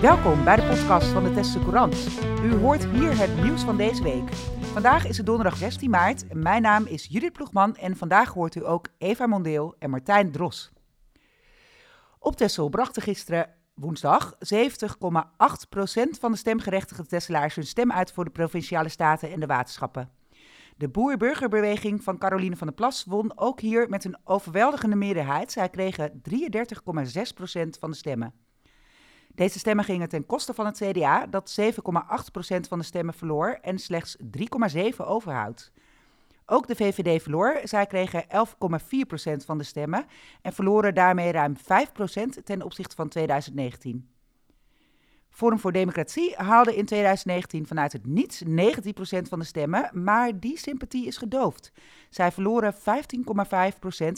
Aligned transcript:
Welkom 0.00 0.44
bij 0.44 0.56
de 0.56 0.62
podcast 0.62 1.06
van 1.06 1.24
de 1.24 1.32
Tesselse 1.32 1.58
Courant. 1.58 1.94
U 2.42 2.54
hoort 2.54 2.86
hier 2.86 3.18
het 3.18 3.42
nieuws 3.42 3.62
van 3.62 3.76
deze 3.76 4.02
week. 4.02 4.32
Vandaag 4.60 5.06
is 5.06 5.16
het 5.16 5.26
donderdag 5.26 5.56
16 5.56 5.90
maart. 5.90 6.34
Mijn 6.34 6.62
naam 6.62 6.86
is 6.86 7.06
Judith 7.10 7.32
Ploegman 7.32 7.76
en 7.76 7.96
vandaag 7.96 8.32
hoort 8.32 8.54
u 8.54 8.66
ook 8.66 8.86
Eva 8.98 9.26
Mondeel 9.26 9.74
en 9.78 9.90
Martijn 9.90 10.32
Dros. 10.32 10.72
Op 12.18 12.36
Tessel 12.36 12.68
brachten 12.68 13.02
gisteren 13.02 13.54
woensdag 13.74 14.34
70,8% 14.34 14.38
van 16.20 16.32
de 16.32 16.38
stemgerechtigde 16.38 17.06
Tesselaars 17.06 17.54
hun 17.54 17.66
stem 17.66 17.92
uit 17.92 18.12
voor 18.12 18.24
de 18.24 18.30
provinciale 18.30 18.88
staten 18.88 19.32
en 19.32 19.40
de 19.40 19.46
waterschappen. 19.46 20.10
De 20.76 20.88
boer-burgerbeweging 20.88 22.02
van 22.02 22.18
Caroline 22.18 22.56
van 22.56 22.66
der 22.66 22.76
Plas 22.76 23.04
won 23.04 23.38
ook 23.38 23.60
hier 23.60 23.88
met 23.88 24.04
een 24.04 24.18
overweldigende 24.24 24.96
meerderheid. 24.96 25.52
Zij 25.52 25.68
kregen 25.68 26.22
33,6% 26.30 27.68
van 27.78 27.90
de 27.90 27.96
stemmen. 27.96 28.32
Deze 29.38 29.58
stemmen 29.58 29.84
gingen 29.84 30.08
ten 30.08 30.26
koste 30.26 30.54
van 30.54 30.66
het 30.66 30.76
CDA, 30.76 31.26
dat 31.26 31.60
7,8% 31.60 31.68
van 32.68 32.78
de 32.78 32.84
stemmen 32.84 33.14
verloor 33.14 33.58
en 33.62 33.78
slechts 33.78 34.16
3,7% 34.20 34.96
overhoudt. 34.96 35.72
Ook 36.46 36.66
de 36.66 36.74
VVD 36.74 37.22
verloor. 37.22 37.60
Zij 37.64 37.86
kregen 37.86 38.24
11,4% 38.24 38.28
van 39.44 39.58
de 39.58 39.64
stemmen 39.64 40.06
en 40.42 40.52
verloren 40.52 40.94
daarmee 40.94 41.32
ruim 41.32 41.56
5% 41.56 41.62
ten 42.44 42.62
opzichte 42.62 42.96
van 42.96 43.08
2019. 43.08 44.08
Forum 45.28 45.58
voor 45.58 45.72
Democratie 45.72 46.34
haalde 46.36 46.76
in 46.76 46.86
2019 46.86 47.66
vanuit 47.66 47.92
het 47.92 48.06
niets 48.06 48.42
19% 48.44 48.48
van 49.28 49.38
de 49.38 49.44
stemmen, 49.44 49.90
maar 49.92 50.40
die 50.40 50.58
sympathie 50.58 51.06
is 51.06 51.16
gedoofd. 51.16 51.72
Zij 52.10 52.32
verloren 52.32 52.74
15,5% 52.74 52.78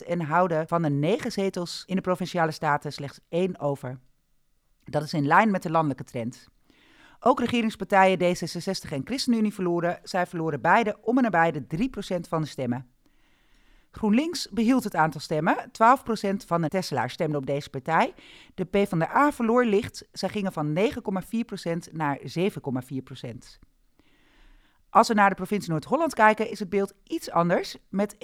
en 0.06 0.20
houden 0.20 0.68
van 0.68 0.82
de 0.82 0.90
negen 0.90 1.32
zetels 1.32 1.82
in 1.86 1.96
de 1.96 2.02
provinciale 2.02 2.50
staten 2.50 2.92
slechts 2.92 3.20
één 3.28 3.60
over. 3.60 3.98
Dat 4.90 5.02
is 5.02 5.12
in 5.12 5.26
lijn 5.26 5.50
met 5.50 5.62
de 5.62 5.70
landelijke 5.70 6.04
trend. 6.04 6.48
Ook 7.20 7.40
regeringspartijen 7.40 8.18
D66 8.18 8.92
en 8.92 9.02
ChristenUnie 9.04 9.54
verloren. 9.54 10.00
Zij 10.02 10.26
verloren 10.26 10.60
beide 10.60 10.98
om 11.00 11.16
en 11.16 11.22
nabij 11.22 11.50
de 11.50 11.88
3% 12.16 12.28
van 12.28 12.42
de 12.42 12.48
stemmen. 12.48 12.90
GroenLinks 13.90 14.48
behield 14.48 14.84
het 14.84 14.94
aantal 14.94 15.20
stemmen. 15.20 15.56
12% 15.56 15.66
van 16.46 16.62
de 16.62 16.68
Tesselaars 16.68 17.12
stemde 17.12 17.36
op 17.36 17.46
deze 17.46 17.70
partij. 17.70 18.14
De 18.54 18.64
PvdA 18.64 19.32
verloor 19.32 19.64
licht. 19.64 20.08
Zij 20.12 20.28
gingen 20.28 20.52
van 20.52 20.78
9,4% 20.78 21.92
naar 21.92 22.20
7,4%. 22.38 23.68
Als 24.90 25.08
we 25.08 25.14
naar 25.14 25.28
de 25.28 25.34
provincie 25.34 25.70
Noord-Holland 25.70 26.14
kijken, 26.14 26.50
is 26.50 26.58
het 26.58 26.68
beeld 26.68 26.94
iets 27.04 27.30
anders. 27.30 27.76
Met 27.88 28.14
31% 28.14 28.18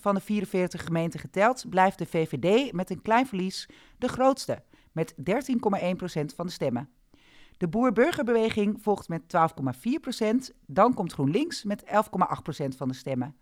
van 0.00 0.14
de 0.14 0.20
44 0.20 0.84
gemeenten 0.84 1.20
geteld 1.20 1.64
blijft 1.68 1.98
de 1.98 2.06
VVD 2.06 2.72
met 2.72 2.90
een 2.90 3.02
klein 3.02 3.26
verlies 3.26 3.68
de 3.98 4.08
grootste, 4.08 4.62
met 4.94 5.14
13,1% 5.16 5.20
van 6.34 6.46
de 6.46 6.52
stemmen. 6.52 6.88
De 7.56 7.68
boer-burgerbeweging 7.68 8.78
volgt 8.82 9.08
met 9.08 9.22
12,4%. 9.22 10.56
Dan 10.66 10.94
komt 10.94 11.12
GroenLinks 11.12 11.64
met 11.64 11.84
11,8% 11.84 11.88
van 12.76 12.88
de 12.88 12.94
stemmen. 12.94 13.36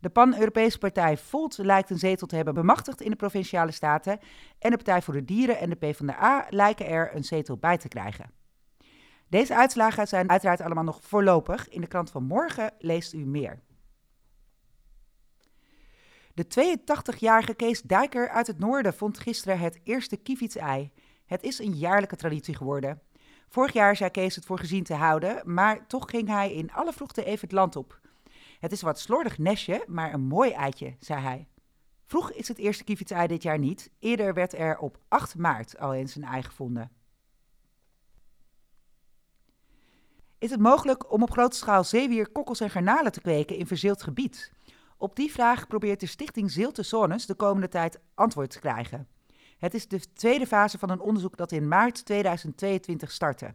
De 0.00 0.08
Pan-Europese 0.08 0.78
partij 0.78 1.16
Volt 1.16 1.58
lijkt 1.58 1.90
een 1.90 1.98
zetel 1.98 2.26
te 2.26 2.36
hebben 2.36 2.54
bemachtigd 2.54 3.00
in 3.00 3.10
de 3.10 3.16
provinciale 3.16 3.72
staten. 3.72 4.18
En 4.58 4.70
de 4.70 4.76
Partij 4.76 5.02
voor 5.02 5.14
de 5.14 5.24
Dieren 5.24 5.58
en 5.58 5.70
de 5.70 5.76
PvdA 5.76 6.46
lijken 6.50 6.86
er 6.86 7.14
een 7.14 7.24
zetel 7.24 7.56
bij 7.56 7.78
te 7.78 7.88
krijgen. 7.88 8.30
Deze 9.28 9.56
uitslagen 9.56 10.08
zijn 10.08 10.30
uiteraard 10.30 10.60
allemaal 10.60 10.84
nog 10.84 11.00
voorlopig. 11.02 11.68
In 11.68 11.80
de 11.80 11.86
krant 11.86 12.10
van 12.10 12.24
morgen 12.24 12.72
leest 12.78 13.12
u 13.12 13.26
meer. 13.26 13.62
De 16.38 16.76
82-jarige 16.78 17.54
Kees 17.54 17.82
Dijker 17.82 18.28
uit 18.28 18.46
het 18.46 18.58
noorden 18.58 18.94
vond 18.94 19.18
gisteren 19.18 19.58
het 19.58 19.80
eerste 19.84 20.16
kievitsei. 20.16 20.90
Het 21.26 21.42
is 21.42 21.58
een 21.58 21.72
jaarlijke 21.74 22.16
traditie 22.16 22.54
geworden. 22.54 23.02
Vorig 23.48 23.72
jaar 23.72 23.96
zei 23.96 24.10
Kees 24.10 24.34
het 24.34 24.44
voor 24.44 24.58
gezien 24.58 24.84
te 24.84 24.94
houden, 24.94 25.54
maar 25.54 25.86
toch 25.86 26.10
ging 26.10 26.28
hij 26.28 26.52
in 26.52 26.72
alle 26.72 26.92
vroegte 26.92 27.24
even 27.24 27.40
het 27.40 27.52
land 27.52 27.76
op. 27.76 28.00
Het 28.58 28.72
is 28.72 28.82
wat 28.82 28.98
slordig 28.98 29.38
nestje, 29.38 29.84
maar 29.86 30.12
een 30.12 30.20
mooi 30.20 30.50
eitje, 30.50 30.96
zei 30.98 31.20
hij. 31.20 31.48
Vroeg 32.04 32.32
is 32.32 32.48
het 32.48 32.58
eerste 32.58 32.84
kievitsei 32.84 33.26
dit 33.26 33.42
jaar 33.42 33.58
niet. 33.58 33.90
Eerder 33.98 34.34
werd 34.34 34.52
er 34.52 34.78
op 34.78 34.98
8 35.08 35.36
maart 35.36 35.78
al 35.78 35.94
eens 35.94 36.16
een 36.16 36.24
ei 36.24 36.42
gevonden. 36.42 36.90
Is 40.38 40.50
het 40.50 40.60
mogelijk 40.60 41.12
om 41.12 41.22
op 41.22 41.30
grote 41.30 41.56
schaal 41.56 41.84
zeewier, 41.84 42.28
kokkels 42.28 42.60
en 42.60 42.70
garnalen 42.70 43.12
te 43.12 43.20
kweken 43.20 43.56
in 43.56 43.66
verzeeld 43.66 44.02
gebied? 44.02 44.56
Op 45.00 45.16
die 45.16 45.32
vraag 45.32 45.66
probeert 45.66 46.00
de 46.00 46.06
stichting 46.06 46.50
Zilte 46.50 46.82
Zones 46.82 47.26
de 47.26 47.34
komende 47.34 47.68
tijd 47.68 48.00
antwoord 48.14 48.50
te 48.50 48.58
krijgen. 48.58 49.08
Het 49.58 49.74
is 49.74 49.88
de 49.88 50.12
tweede 50.12 50.46
fase 50.46 50.78
van 50.78 50.90
een 50.90 51.00
onderzoek 51.00 51.36
dat 51.36 51.52
in 51.52 51.68
maart 51.68 52.04
2022 52.04 53.10
startte. 53.10 53.54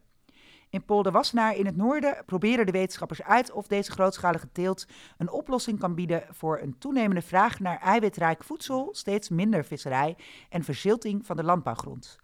In 0.69 0.85
Polderwassenaar 0.85 1.55
in 1.55 1.65
het 1.65 1.75
noorden 1.75 2.23
proberen 2.25 2.65
de 2.65 2.71
wetenschappers 2.71 3.23
uit 3.23 3.51
of 3.51 3.67
deze 3.67 3.91
grootschalige 3.91 4.51
teelt 4.51 4.85
een 5.17 5.31
oplossing 5.31 5.79
kan 5.79 5.95
bieden 5.95 6.23
voor 6.29 6.59
een 6.59 6.77
toenemende 6.77 7.21
vraag 7.21 7.59
naar 7.59 7.79
eiwitrijk 7.79 8.43
voedsel, 8.43 8.89
steeds 8.91 9.29
minder 9.29 9.65
visserij 9.65 10.17
en 10.49 10.63
verzilting 10.63 11.25
van 11.25 11.35
de 11.35 11.43
landbouwgrond. 11.43 12.19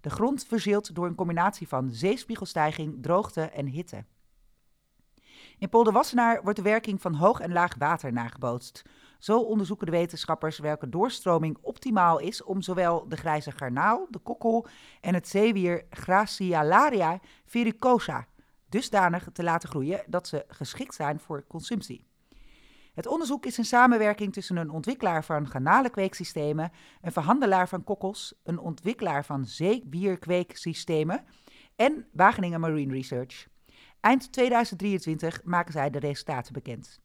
De 0.00 0.10
grond 0.10 0.46
verzilt 0.46 0.94
door 0.94 1.06
een 1.06 1.14
combinatie 1.14 1.68
van 1.68 1.90
zeespiegelstijging, 1.90 3.02
droogte 3.02 3.42
en 3.42 3.66
hitte. 3.66 4.04
In 5.58 5.68
Polderwassenaar 5.68 6.42
wordt 6.42 6.58
de 6.58 6.64
werking 6.64 7.00
van 7.00 7.14
hoog 7.14 7.40
en 7.40 7.52
laag 7.52 7.74
water 7.78 8.12
nagebootst. 8.12 8.82
Zo 9.18 9.40
onderzoeken 9.40 9.86
de 9.86 9.92
wetenschappers 9.92 10.58
welke 10.58 10.88
doorstroming 10.88 11.58
optimaal 11.60 12.18
is 12.18 12.42
om 12.42 12.62
zowel 12.62 13.08
de 13.08 13.16
grijze 13.16 13.50
garnaal, 13.50 14.06
de 14.10 14.18
kokkel 14.18 14.66
en 15.00 15.14
het 15.14 15.28
zeewier 15.28 15.84
Gracialaria 15.90 17.20
vericosa 17.46 18.26
dusdanig 18.68 19.28
te 19.32 19.42
laten 19.42 19.68
groeien 19.68 20.04
dat 20.06 20.28
ze 20.28 20.44
geschikt 20.48 20.94
zijn 20.94 21.20
voor 21.20 21.46
consumptie. 21.46 22.06
Het 22.94 23.06
onderzoek 23.06 23.46
is 23.46 23.58
een 23.58 23.64
samenwerking 23.64 24.32
tussen 24.32 24.56
een 24.56 24.70
ontwikkelaar 24.70 25.24
van 25.24 25.48
garnalenkweeksystemen, 25.48 26.72
een 27.00 27.12
verhandelaar 27.12 27.68
van 27.68 27.84
kokkels, 27.84 28.34
een 28.44 28.58
ontwikkelaar 28.58 29.24
van 29.24 29.46
zeewierkweeksystemen 29.46 31.24
en 31.76 32.06
Wageningen 32.12 32.60
Marine 32.60 32.92
Research. 32.92 33.46
Eind 34.00 34.32
2023 34.32 35.44
maken 35.44 35.72
zij 35.72 35.90
de 35.90 35.98
resultaten 35.98 36.52
bekend. 36.52 37.00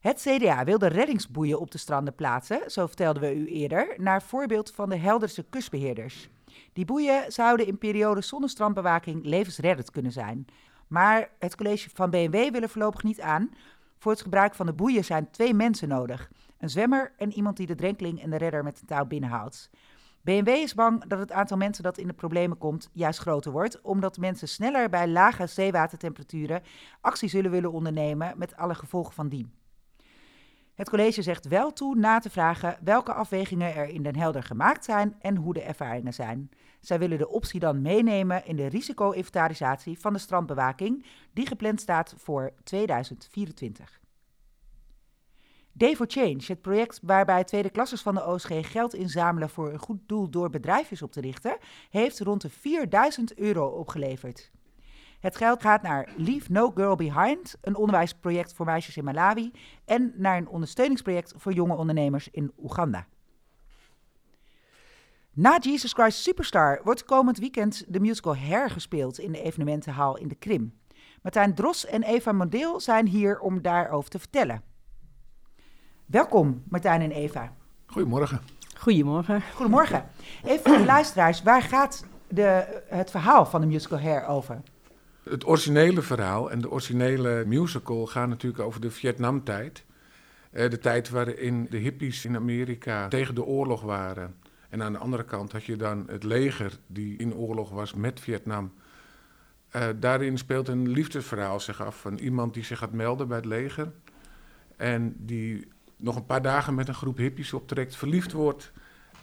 Het 0.00 0.20
CDA 0.20 0.64
wil 0.64 0.78
de 0.78 0.86
reddingsboeien 0.86 1.60
op 1.60 1.70
de 1.70 1.78
stranden 1.78 2.14
plaatsen, 2.14 2.70
zo 2.70 2.86
vertelden 2.86 3.22
we 3.22 3.34
u 3.34 3.46
eerder, 3.46 3.94
naar 3.96 4.22
voorbeeld 4.22 4.70
van 4.70 4.88
de 4.88 4.96
Helderse 4.96 5.42
kustbeheerders. 5.42 6.28
Die 6.72 6.84
boeien 6.84 7.32
zouden 7.32 7.66
in 7.66 7.78
periodes 7.78 8.28
zonder 8.28 8.50
strandbewaking 8.50 9.24
levensreddend 9.24 9.90
kunnen 9.90 10.12
zijn. 10.12 10.46
Maar 10.88 11.30
het 11.38 11.56
college 11.56 11.90
van 11.92 12.10
BMW 12.10 12.50
wil 12.50 12.62
er 12.62 12.68
voorlopig 12.68 13.02
niet 13.02 13.20
aan. 13.20 13.50
Voor 13.98 14.12
het 14.12 14.20
gebruik 14.20 14.54
van 14.54 14.66
de 14.66 14.72
boeien 14.72 15.04
zijn 15.04 15.30
twee 15.30 15.54
mensen 15.54 15.88
nodig: 15.88 16.30
een 16.58 16.70
zwemmer 16.70 17.12
en 17.16 17.32
iemand 17.32 17.56
die 17.56 17.66
de 17.66 17.74
drenkeling 17.74 18.22
en 18.22 18.30
de 18.30 18.36
redder 18.36 18.64
met 18.64 18.78
de 18.80 18.86
touw 18.86 19.04
binnenhoudt. 19.04 19.70
BMW 20.24 20.48
is 20.48 20.74
bang 20.74 21.04
dat 21.04 21.18
het 21.18 21.32
aantal 21.32 21.56
mensen 21.56 21.82
dat 21.82 21.98
in 21.98 22.06
de 22.06 22.12
problemen 22.12 22.58
komt 22.58 22.90
juist 22.92 23.18
groter 23.18 23.52
wordt, 23.52 23.80
omdat 23.80 24.18
mensen 24.18 24.48
sneller 24.48 24.88
bij 24.88 25.08
lage 25.08 25.46
zeewatertemperaturen 25.46 26.62
actie 27.00 27.28
zullen 27.28 27.50
willen 27.50 27.72
ondernemen 27.72 28.38
met 28.38 28.56
alle 28.56 28.74
gevolgen 28.74 29.14
van 29.14 29.28
dien. 29.28 29.52
Het 30.74 30.88
college 30.88 31.22
zegt 31.22 31.48
wel 31.48 31.72
toe 31.72 31.96
na 31.96 32.18
te 32.18 32.30
vragen 32.30 32.78
welke 32.84 33.12
afwegingen 33.12 33.74
er 33.74 33.88
in 33.88 34.02
Den 34.02 34.16
Helder 34.16 34.42
gemaakt 34.42 34.84
zijn 34.84 35.16
en 35.20 35.36
hoe 35.36 35.54
de 35.54 35.62
ervaringen 35.62 36.14
zijn. 36.14 36.50
Zij 36.80 36.98
willen 36.98 37.18
de 37.18 37.28
optie 37.28 37.60
dan 37.60 37.82
meenemen 37.82 38.46
in 38.46 38.56
de 38.56 38.66
risico-inventarisatie 38.66 39.98
van 39.98 40.12
de 40.12 40.18
strandbewaking, 40.18 41.04
die 41.32 41.46
gepland 41.46 41.80
staat 41.80 42.14
voor 42.16 42.52
2024. 42.62 44.02
Day 45.76 45.96
for 45.96 46.06
Change, 46.08 46.40
het 46.46 46.60
project 46.60 47.00
waarbij 47.02 47.44
tweede 47.44 47.70
klassers 47.70 48.02
van 48.02 48.14
de 48.14 48.26
OSG 48.26 48.50
geld 48.60 48.94
inzamelen 48.94 49.50
voor 49.50 49.72
een 49.72 49.78
goed 49.78 49.98
doel 50.06 50.30
door 50.30 50.50
bedrijfjes 50.50 51.02
op 51.02 51.12
te 51.12 51.20
richten, 51.20 51.56
heeft 51.90 52.20
rond 52.20 52.40
de 52.40 52.50
4000 52.50 53.38
euro 53.38 53.66
opgeleverd. 53.66 54.50
Het 55.20 55.36
geld 55.36 55.60
gaat 55.60 55.82
naar 55.82 56.08
Leave 56.16 56.52
No 56.52 56.70
Girl 56.74 56.96
Behind, 56.96 57.56
een 57.60 57.76
onderwijsproject 57.76 58.54
voor 58.54 58.66
meisjes 58.66 58.96
in 58.96 59.04
Malawi, 59.04 59.50
en 59.84 60.12
naar 60.16 60.36
een 60.36 60.48
ondersteuningsproject 60.48 61.34
voor 61.36 61.52
jonge 61.52 61.76
ondernemers 61.76 62.28
in 62.30 62.52
Oeganda. 62.62 63.06
Na 65.32 65.58
Jesus 65.58 65.92
Christ 65.92 66.18
Superstar 66.18 66.80
wordt 66.84 67.04
komend 67.04 67.38
weekend 67.38 67.84
de 67.88 68.00
musical 68.00 68.36
Hair 68.36 68.70
gespeeld 68.70 69.18
in 69.18 69.32
de 69.32 69.42
evenementenhal 69.42 70.16
in 70.16 70.28
de 70.28 70.34
Krim. 70.34 70.78
Martijn 71.22 71.54
Dros 71.54 71.86
en 71.86 72.02
Eva 72.02 72.32
Mondeel 72.32 72.80
zijn 72.80 73.06
hier 73.06 73.40
om 73.40 73.62
daarover 73.62 74.10
te 74.10 74.18
vertellen. 74.18 74.73
Welkom, 76.06 76.62
Martijn 76.68 77.00
en 77.00 77.10
Eva. 77.10 77.52
Goedemorgen. 77.86 78.40
Goedemorgen. 78.76 79.42
Goedemorgen. 79.54 80.04
Even 80.44 80.64
voor 80.64 80.78
de 80.78 80.84
luisteraars, 80.84 81.42
waar 81.42 81.62
gaat 81.62 82.04
de, 82.28 82.82
het 82.88 83.10
verhaal 83.10 83.46
van 83.46 83.60
de 83.60 83.66
musical 83.66 84.00
Hair 84.00 84.26
over? 84.26 84.62
Het 85.22 85.46
originele 85.46 86.02
verhaal 86.02 86.50
en 86.50 86.60
de 86.60 86.70
originele 86.70 87.44
musical 87.46 88.06
gaan 88.06 88.28
natuurlijk 88.28 88.62
over 88.62 88.80
de 88.80 88.90
Vietnamtijd. 88.90 89.84
Uh, 90.52 90.70
de 90.70 90.78
tijd 90.78 91.10
waarin 91.10 91.66
de 91.70 91.76
hippies 91.76 92.24
in 92.24 92.36
Amerika 92.36 93.08
tegen 93.08 93.34
de 93.34 93.44
oorlog 93.44 93.82
waren. 93.82 94.34
En 94.68 94.82
aan 94.82 94.92
de 94.92 94.98
andere 94.98 95.24
kant 95.24 95.52
had 95.52 95.64
je 95.64 95.76
dan 95.76 96.04
het 96.06 96.22
leger 96.22 96.78
die 96.86 97.16
in 97.16 97.34
oorlog 97.34 97.70
was 97.70 97.94
met 97.94 98.20
Vietnam. 98.20 98.72
Uh, 99.76 99.82
daarin 99.96 100.38
speelt 100.38 100.68
een 100.68 100.88
liefdesverhaal 100.88 101.60
zich 101.60 101.82
af 101.82 102.00
van 102.00 102.18
iemand 102.18 102.54
die 102.54 102.64
zich 102.64 102.78
gaat 102.78 102.92
melden 102.92 103.28
bij 103.28 103.36
het 103.36 103.46
leger. 103.46 103.92
En 104.76 105.14
die 105.18 105.72
nog 106.04 106.16
een 106.16 106.26
paar 106.26 106.42
dagen 106.42 106.74
met 106.74 106.88
een 106.88 106.94
groep 106.94 107.16
hippies 107.16 107.52
optrekt, 107.52 107.96
verliefd 107.96 108.32
wordt. 108.32 108.72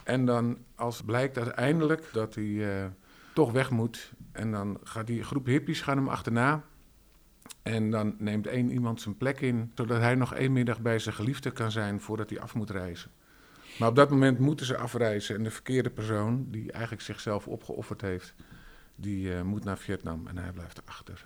En 0.03 0.25
dan 0.25 0.57
als 0.75 1.01
blijkt 1.01 1.37
uiteindelijk 1.37 2.09
dat 2.13 2.35
hij 2.35 2.43
uh, 2.43 2.85
toch 3.33 3.51
weg 3.51 3.69
moet. 3.69 4.11
En 4.31 4.51
dan 4.51 4.79
gaat 4.83 5.07
die 5.07 5.23
groep 5.23 5.45
hippies 5.45 5.81
gaan 5.81 5.97
hem 5.97 6.07
achterna. 6.07 6.63
En 7.63 7.91
dan 7.91 8.15
neemt 8.17 8.47
één 8.47 8.71
iemand 8.71 9.01
zijn 9.01 9.17
plek 9.17 9.41
in, 9.41 9.71
zodat 9.75 9.99
hij 9.99 10.15
nog 10.15 10.33
één 10.33 10.53
middag 10.53 10.79
bij 10.79 10.99
zijn 10.99 11.15
geliefde 11.15 11.51
kan 11.51 11.71
zijn 11.71 12.01
voordat 12.01 12.29
hij 12.29 12.39
af 12.39 12.55
moet 12.55 12.69
reizen. 12.69 13.11
Maar 13.79 13.89
op 13.89 13.95
dat 13.95 14.09
moment 14.09 14.39
moeten 14.39 14.65
ze 14.65 14.77
afreizen 14.77 15.35
en 15.35 15.43
de 15.43 15.51
verkeerde 15.51 15.89
persoon, 15.89 16.45
die 16.49 16.71
eigenlijk 16.71 17.03
zichzelf 17.03 17.47
opgeofferd 17.47 18.01
heeft, 18.01 18.33
die 18.95 19.27
uh, 19.27 19.41
moet 19.41 19.63
naar 19.63 19.77
Vietnam 19.77 20.27
en 20.27 20.37
hij 20.37 20.51
blijft 20.51 20.81
erachter. 20.83 21.25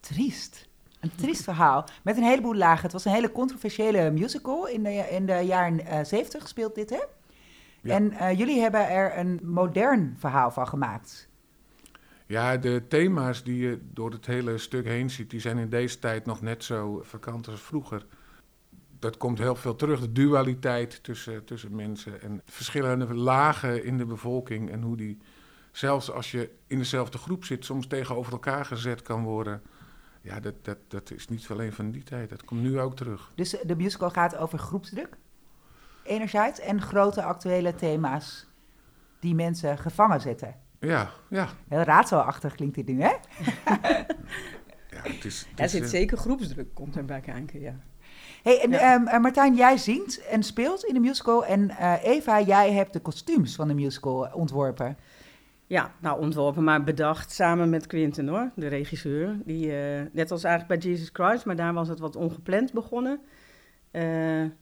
Triest. 0.00 0.68
Een 1.04 1.14
triest 1.14 1.42
verhaal. 1.42 1.88
Met 2.02 2.16
een 2.16 2.22
heleboel 2.22 2.54
lagen. 2.54 2.82
Het 2.82 2.92
was 2.92 3.04
een 3.04 3.12
hele 3.12 3.32
controversiële 3.32 4.10
musical. 4.10 4.68
In 4.68 4.82
de, 4.82 4.92
in 5.10 5.26
de 5.26 5.40
jaren 5.40 5.80
uh, 5.80 6.04
70 6.04 6.42
gespeeld 6.42 6.74
dit, 6.74 6.90
hè? 6.90 7.02
Ja. 7.82 7.94
En 7.94 8.12
uh, 8.12 8.38
jullie 8.38 8.60
hebben 8.60 8.88
er 8.88 9.18
een 9.18 9.40
modern 9.42 10.16
verhaal 10.18 10.50
van 10.50 10.68
gemaakt. 10.68 11.28
Ja, 12.26 12.56
de 12.56 12.82
thema's 12.88 13.42
die 13.42 13.58
je 13.58 13.80
door 13.92 14.10
het 14.10 14.26
hele 14.26 14.58
stuk 14.58 14.86
heen 14.86 15.10
ziet, 15.10 15.30
die 15.30 15.40
zijn 15.40 15.58
in 15.58 15.68
deze 15.68 15.98
tijd 15.98 16.26
nog 16.26 16.40
net 16.40 16.64
zo 16.64 17.00
vakant 17.02 17.48
als 17.48 17.60
vroeger. 17.60 18.06
Dat 18.98 19.16
komt 19.16 19.38
heel 19.38 19.54
veel 19.54 19.76
terug, 19.76 20.00
de 20.00 20.12
dualiteit 20.12 21.02
tussen, 21.02 21.44
tussen 21.44 21.74
mensen 21.74 22.22
en 22.22 22.42
verschillende 22.44 23.14
lagen 23.14 23.84
in 23.84 23.98
de 23.98 24.06
bevolking 24.06 24.70
en 24.70 24.82
hoe 24.82 24.96
die, 24.96 25.18
zelfs 25.72 26.10
als 26.10 26.30
je 26.30 26.50
in 26.66 26.78
dezelfde 26.78 27.18
groep 27.18 27.44
zit, 27.44 27.64
soms 27.64 27.86
tegenover 27.86 28.32
elkaar 28.32 28.64
gezet 28.64 29.02
kan 29.02 29.22
worden. 29.22 29.62
Ja, 30.24 30.40
dat, 30.40 30.54
dat, 30.62 30.78
dat 30.88 31.10
is 31.10 31.28
niet 31.28 31.46
alleen 31.50 31.72
van 31.72 31.90
die 31.90 32.02
tijd, 32.02 32.30
dat 32.30 32.44
komt 32.44 32.62
nu 32.62 32.80
ook 32.80 32.96
terug. 32.96 33.32
Dus 33.34 33.56
de 33.62 33.76
musical 33.76 34.10
gaat 34.10 34.36
over 34.36 34.58
groepsdruk, 34.58 35.16
enerzijds, 36.02 36.60
en 36.60 36.82
grote 36.82 37.22
actuele 37.22 37.74
thema's 37.74 38.46
die 39.20 39.34
mensen 39.34 39.78
gevangen 39.78 40.20
zetten. 40.20 40.54
Ja, 40.78 41.10
ja. 41.28 41.48
Heel 41.68 41.80
raadselachtig 41.82 42.54
klinkt 42.54 42.74
dit 42.74 42.86
nu, 42.86 43.02
hè? 43.02 43.08
ja, 44.94 45.02
het 45.02 45.24
is, 45.24 45.46
het 45.50 45.60
er 45.60 45.68
zit 45.68 45.82
uh... 45.82 45.88
zeker 45.88 46.18
groepsdruk, 46.18 46.74
komt 46.74 46.96
erbij 46.96 47.20
kijken, 47.20 47.60
ja. 47.60 47.76
hey, 48.42 48.62
en 48.62 48.70
ja. 48.70 48.94
um, 49.14 49.20
Martijn, 49.20 49.54
jij 49.54 49.76
zingt 49.76 50.26
en 50.26 50.42
speelt 50.42 50.84
in 50.84 50.94
de 50.94 51.00
musical. 51.00 51.44
En 51.44 51.70
uh, 51.70 52.04
Eva, 52.04 52.40
jij 52.40 52.72
hebt 52.72 52.92
de 52.92 53.00
kostuums 53.00 53.54
van 53.54 53.68
de 53.68 53.74
musical 53.74 54.30
ontworpen. 54.32 54.96
Ja, 55.74 55.94
nou 56.00 56.20
ontworpen, 56.20 56.64
maar 56.64 56.84
bedacht 56.84 57.30
samen 57.30 57.70
met 57.70 57.86
Quinten 57.86 58.28
hoor, 58.28 58.50
de 58.56 58.66
regisseur. 58.66 59.36
Die, 59.44 59.66
uh, 59.66 60.00
net 60.12 60.30
als 60.30 60.44
eigenlijk 60.44 60.80
bij 60.80 60.90
Jesus 60.90 61.10
Christ, 61.12 61.44
maar 61.44 61.56
daar 61.56 61.72
was 61.72 61.88
het 61.88 61.98
wat 61.98 62.16
ongepland 62.16 62.72
begonnen. 62.72 63.20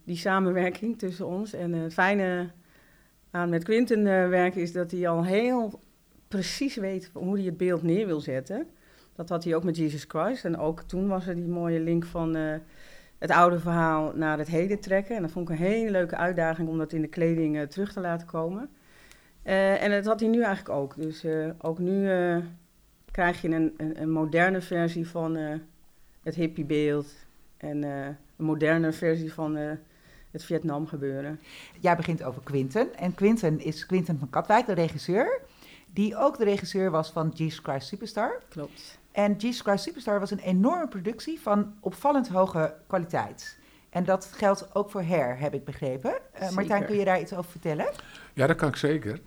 die 0.05 0.17
samenwerking 0.17 0.99
tussen 0.99 1.27
ons. 1.27 1.53
En 1.53 1.73
het 1.73 1.93
fijne 1.93 2.51
aan 3.31 3.49
met 3.49 3.65
Quinten 3.65 4.05
werken 4.29 4.61
is 4.61 4.73
dat 4.73 4.91
hij 4.91 5.09
al 5.09 5.25
heel 5.25 5.81
precies 6.29 6.77
weet 6.77 7.11
hoe 7.13 7.37
hij 7.37 7.45
het 7.45 7.57
beeld 7.57 7.83
neer 7.83 8.07
wil 8.07 8.21
zetten. 8.21 8.67
Dat 9.17 9.29
had 9.29 9.45
hij 9.45 9.55
ook 9.55 9.65
met 9.65 9.77
Jesus 9.77 10.05
Christ. 10.09 10.45
En 10.45 10.59
ook 10.59 10.83
toen 10.83 11.09
was 11.09 11.27
er 11.27 11.35
die 11.35 11.49
mooie 11.49 11.81
link 11.81 12.05
van 12.05 12.35
het 13.19 13.31
oude 13.31 13.59
verhaal 13.59 14.13
naar 14.15 14.39
het 14.39 14.49
heden 14.49 14.81
trekken. 14.81 15.17
En 15.17 15.23
dat 15.23 15.31
vond 15.31 15.49
ik 15.51 15.59
een 15.59 15.65
hele 15.65 15.91
leuke 15.91 16.17
uitdaging 16.17 16.69
om 16.69 16.79
dat 16.79 16.93
in 16.93 17.03
de 17.03 17.09
kleding 17.09 17.71
terug 17.71 17.93
te 17.93 18.01
laten 18.01 18.27
komen. 18.27 18.71
Uh, 19.45 19.83
en 19.83 19.91
dat 19.91 20.05
had 20.05 20.21
hij 20.21 20.29
nu 20.29 20.43
eigenlijk 20.43 20.77
ook. 20.79 20.95
Dus 20.97 21.25
ook 21.59 21.79
nu 21.79 22.09
krijg 23.11 23.43
je 23.43 23.49
een, 23.49 23.75
een, 23.77 24.01
een, 24.01 24.11
moderne 24.11 24.61
versie 24.61 25.09
van 25.09 25.37
het 26.23 26.35
hippiebeeld. 26.35 27.15
En 27.57 27.83
een 27.83 28.17
moderne 28.37 28.93
versie 28.93 29.33
van 29.33 29.57
het 30.31 30.45
Vietnam 30.45 30.87
gebeuren. 30.87 31.41
Jij 31.81 31.97
begint 31.97 32.23
over 32.23 32.43
Quinten. 32.43 32.97
En 32.97 33.15
Quinten 33.15 33.61
is 33.61 33.87
Quinten 33.87 34.19
van 34.19 34.31
Katwijk, 34.31 34.67
de 34.67 34.73
regisseur. 34.73 35.41
Die 35.93 36.17
ook 36.17 36.39
de 36.39 36.45
regisseur 36.45 36.91
was 36.91 37.11
van 37.11 37.33
Jesus 37.35 37.59
Christ 37.59 37.89
Superstar. 37.89 38.43
Klopt. 38.49 38.99
En 39.13 39.33
Jesus 39.33 39.61
Christ 39.61 39.85
Superstar 39.85 40.21
was 40.21 40.31
een 40.31 40.39
enorme 40.39 40.89
productie 40.89 41.41
van 41.41 41.75
opvallend 41.81 42.29
hoge 42.29 42.75
kwaliteit. 42.87 43.59
En 43.93 44.05
dat 44.05 44.31
geldt 44.35 44.75
ook 44.75 44.91
voor 44.91 45.03
Hair, 45.03 45.39
heb 45.39 45.55
ik 45.55 45.65
begrepen. 45.65 46.19
Uh, 46.43 46.51
Martijn, 46.51 46.85
kun 46.85 46.97
je 46.97 47.05
daar 47.05 47.21
iets 47.21 47.33
over 47.33 47.51
vertellen? 47.51 47.87
Ja, 48.33 48.47
dat 48.47 48.57
kan 48.57 48.69
ik 48.69 48.77
zeker. 48.77 49.21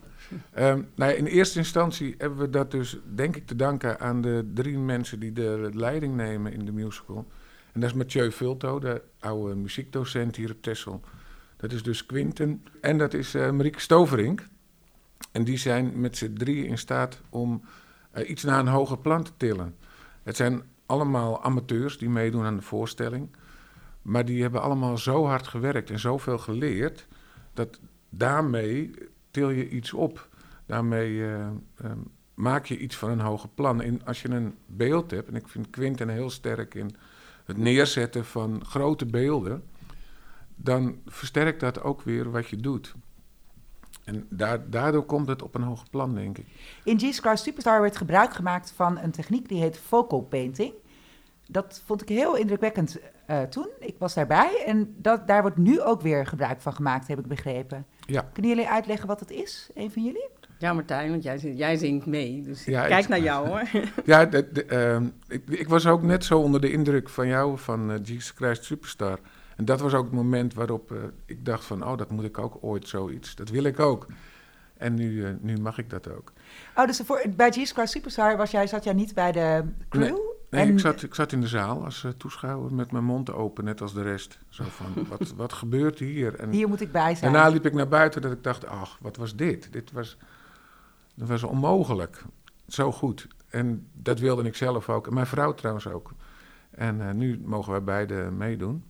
Um, 0.58 0.88
nou 0.94 1.10
ja, 1.10 1.16
in 1.16 1.26
eerste 1.26 1.58
instantie 1.58 2.14
hebben 2.18 2.38
we 2.38 2.50
dat 2.50 2.70
dus, 2.70 2.98
denk 3.14 3.36
ik, 3.36 3.46
te 3.46 3.56
danken 3.56 4.00
aan 4.00 4.20
de 4.20 4.50
drie 4.54 4.78
mensen 4.78 5.20
die 5.20 5.32
de 5.32 5.70
leiding 5.72 6.14
nemen 6.14 6.52
in 6.52 6.64
de 6.64 6.72
musical. 6.72 7.26
En 7.72 7.80
dat 7.80 7.90
is 7.90 7.96
Mathieu 7.96 8.32
Vulto, 8.32 8.78
de 8.78 9.02
oude 9.18 9.54
muziekdocent 9.54 10.36
hier 10.36 10.50
op 10.50 10.62
Texel. 10.62 11.00
Dat 11.56 11.72
is 11.72 11.82
dus 11.82 12.06
Quinten. 12.06 12.64
En 12.80 12.98
dat 12.98 13.14
is 13.14 13.34
uh, 13.34 13.50
Marieke 13.50 13.80
Stoverink. 13.80 14.46
En 15.32 15.44
die 15.44 15.56
zijn 15.56 16.00
met 16.00 16.16
z'n 16.16 16.32
drie 16.32 16.66
in 16.66 16.78
staat 16.78 17.20
om 17.28 17.62
uh, 18.14 18.28
iets 18.28 18.42
naar 18.42 18.58
een 18.58 18.66
hoger 18.66 18.98
plan 18.98 19.22
te 19.22 19.32
tillen. 19.36 19.74
Het 20.22 20.36
zijn 20.36 20.62
allemaal 20.86 21.42
amateurs 21.42 21.98
die 21.98 22.08
meedoen 22.08 22.44
aan 22.44 22.56
de 22.56 22.62
voorstelling. 22.62 23.28
Maar 24.06 24.24
die 24.24 24.42
hebben 24.42 24.62
allemaal 24.62 24.98
zo 24.98 25.24
hard 25.24 25.46
gewerkt 25.46 25.90
en 25.90 25.98
zoveel 25.98 26.38
geleerd. 26.38 27.06
dat 27.52 27.80
daarmee 28.08 28.90
til 29.30 29.50
je 29.50 29.68
iets 29.68 29.92
op. 29.92 30.28
Daarmee 30.66 31.10
uh, 31.10 31.46
uh, 31.84 31.90
maak 32.34 32.66
je 32.66 32.78
iets 32.78 32.96
van 32.96 33.10
een 33.10 33.20
hoger 33.20 33.48
plan. 33.48 33.82
En 33.82 34.04
als 34.04 34.22
je 34.22 34.28
een 34.28 34.54
beeld 34.66 35.10
hebt, 35.10 35.28
en 35.28 35.34
ik 35.34 35.48
vind 35.48 35.70
Quinten 35.70 36.08
heel 36.08 36.30
sterk 36.30 36.74
in 36.74 36.96
het 37.44 37.56
neerzetten 37.56 38.24
van 38.24 38.64
grote 38.64 39.06
beelden. 39.06 39.64
dan 40.54 41.00
versterkt 41.06 41.60
dat 41.60 41.82
ook 41.82 42.02
weer 42.02 42.30
wat 42.30 42.48
je 42.48 42.56
doet. 42.56 42.94
En 44.04 44.28
daardoor 44.68 45.04
komt 45.04 45.28
het 45.28 45.42
op 45.42 45.54
een 45.54 45.62
hoger 45.62 45.88
plan, 45.90 46.14
denk 46.14 46.38
ik. 46.38 46.46
In 46.84 46.96
Jesus 46.96 47.18
Christ 47.18 47.44
Superstar 47.44 47.80
werd 47.80 47.96
gebruik 47.96 48.34
gemaakt 48.34 48.70
van 48.70 48.98
een 48.98 49.10
techniek 49.10 49.48
die 49.48 49.60
heet 49.60 49.78
focal 49.78 50.20
painting. 50.20 50.72
Dat 51.46 51.82
vond 51.84 52.02
ik 52.02 52.08
heel 52.08 52.36
indrukwekkend 52.36 52.98
uh, 53.30 53.42
toen. 53.42 53.68
Ik 53.78 53.94
was 53.98 54.14
daarbij 54.14 54.62
en 54.66 54.94
dat, 54.98 55.26
daar 55.26 55.42
wordt 55.42 55.56
nu 55.56 55.80
ook 55.80 56.00
weer 56.00 56.26
gebruik 56.26 56.60
van 56.60 56.72
gemaakt, 56.72 57.08
heb 57.08 57.18
ik 57.18 57.26
begrepen. 57.26 57.86
Ja. 58.00 58.28
Kunnen 58.32 58.52
jullie 58.54 58.68
uitleggen 58.68 59.06
wat 59.06 59.20
het 59.20 59.30
is, 59.30 59.70
een 59.74 59.90
van 59.90 60.04
jullie? 60.04 60.28
Ja, 60.58 60.72
Martijn, 60.72 61.10
want 61.10 61.22
jij, 61.22 61.38
jij 61.38 61.76
zingt 61.76 62.06
mee. 62.06 62.42
Dus 62.42 62.64
ja, 62.64 62.86
kijk 62.86 63.08
naar 63.08 63.20
jou 63.20 63.48
hoor. 63.48 63.62
ja, 64.04 64.24
de, 64.24 64.52
de, 64.52 64.66
uh, 64.68 65.08
ik, 65.28 65.42
ik, 65.48 65.68
was 65.68 65.86
ook 65.86 66.02
net 66.02 66.24
zo 66.24 66.38
onder 66.38 66.60
de 66.60 66.72
indruk 66.72 67.08
van 67.08 67.26
jou, 67.26 67.58
van 67.58 67.90
uh, 67.90 67.96
Jesus 68.02 68.30
Christ 68.30 68.64
Superstar. 68.64 69.18
En 69.56 69.64
dat 69.64 69.80
was 69.80 69.94
ook 69.94 70.04
het 70.04 70.14
moment 70.14 70.54
waarop 70.54 70.92
uh, 70.92 70.98
ik 71.26 71.44
dacht 71.44 71.64
van, 71.64 71.86
oh, 71.86 71.96
dat 71.96 72.10
moet 72.10 72.24
ik 72.24 72.38
ook 72.38 72.58
ooit 72.60 72.88
zoiets. 72.88 73.34
Dat 73.34 73.48
wil 73.48 73.64
ik 73.64 73.80
ook. 73.80 74.06
En 74.76 74.94
nu, 74.94 75.10
uh, 75.10 75.28
nu 75.40 75.56
mag 75.56 75.78
ik 75.78 75.90
dat 75.90 76.10
ook. 76.10 76.32
Oh, 76.76 76.86
dus 76.86 77.00
voor, 77.04 77.22
bij 77.36 77.48
Jesus 77.48 77.72
Christ 77.72 77.92
Superstar 77.92 78.36
was 78.36 78.50
jij, 78.50 78.66
zat 78.66 78.84
jij 78.84 78.92
niet 78.92 79.14
bij 79.14 79.32
de 79.32 79.64
crew? 79.88 80.02
Nee, 80.02 80.25
nee 80.50 80.62
en... 80.62 80.72
ik, 80.72 80.78
zat, 80.78 81.02
ik 81.02 81.14
zat 81.14 81.32
in 81.32 81.40
de 81.40 81.48
zaal 81.48 81.84
als 81.84 82.02
uh, 82.02 82.10
toeschouwer 82.10 82.74
met 82.74 82.92
mijn 82.92 83.04
mond 83.04 83.32
open, 83.32 83.64
net 83.64 83.80
als 83.80 83.94
de 83.94 84.02
rest. 84.02 84.38
Zo 84.48 84.64
van, 84.64 84.86
wat, 85.18 85.32
wat 85.36 85.52
gebeurt 85.52 85.98
hier? 85.98 86.34
En 86.34 86.50
hier 86.50 86.68
moet 86.68 86.80
ik 86.80 86.92
bij 86.92 87.14
zijn. 87.14 87.32
Daarna 87.32 87.48
liep 87.48 87.66
ik 87.66 87.74
naar 87.74 87.88
buiten 87.88 88.22
dat 88.22 88.32
ik 88.32 88.42
dacht, 88.42 88.66
ach, 88.66 88.98
wat 89.00 89.16
was 89.16 89.36
dit? 89.36 89.72
Dit 89.72 89.92
was, 89.92 90.16
dat 91.14 91.28
was 91.28 91.42
onmogelijk. 91.42 92.22
Zo 92.68 92.92
goed. 92.92 93.26
En 93.48 93.86
dat 93.92 94.18
wilde 94.18 94.42
ik 94.42 94.56
zelf 94.56 94.88
ook. 94.88 95.06
En 95.06 95.14
mijn 95.14 95.26
vrouw 95.26 95.54
trouwens 95.54 95.86
ook. 95.86 96.12
En 96.70 97.16
nu 97.16 97.40
mogen 97.44 97.72
wij 97.72 97.82
beide 97.82 98.30
meedoen. 98.30 98.84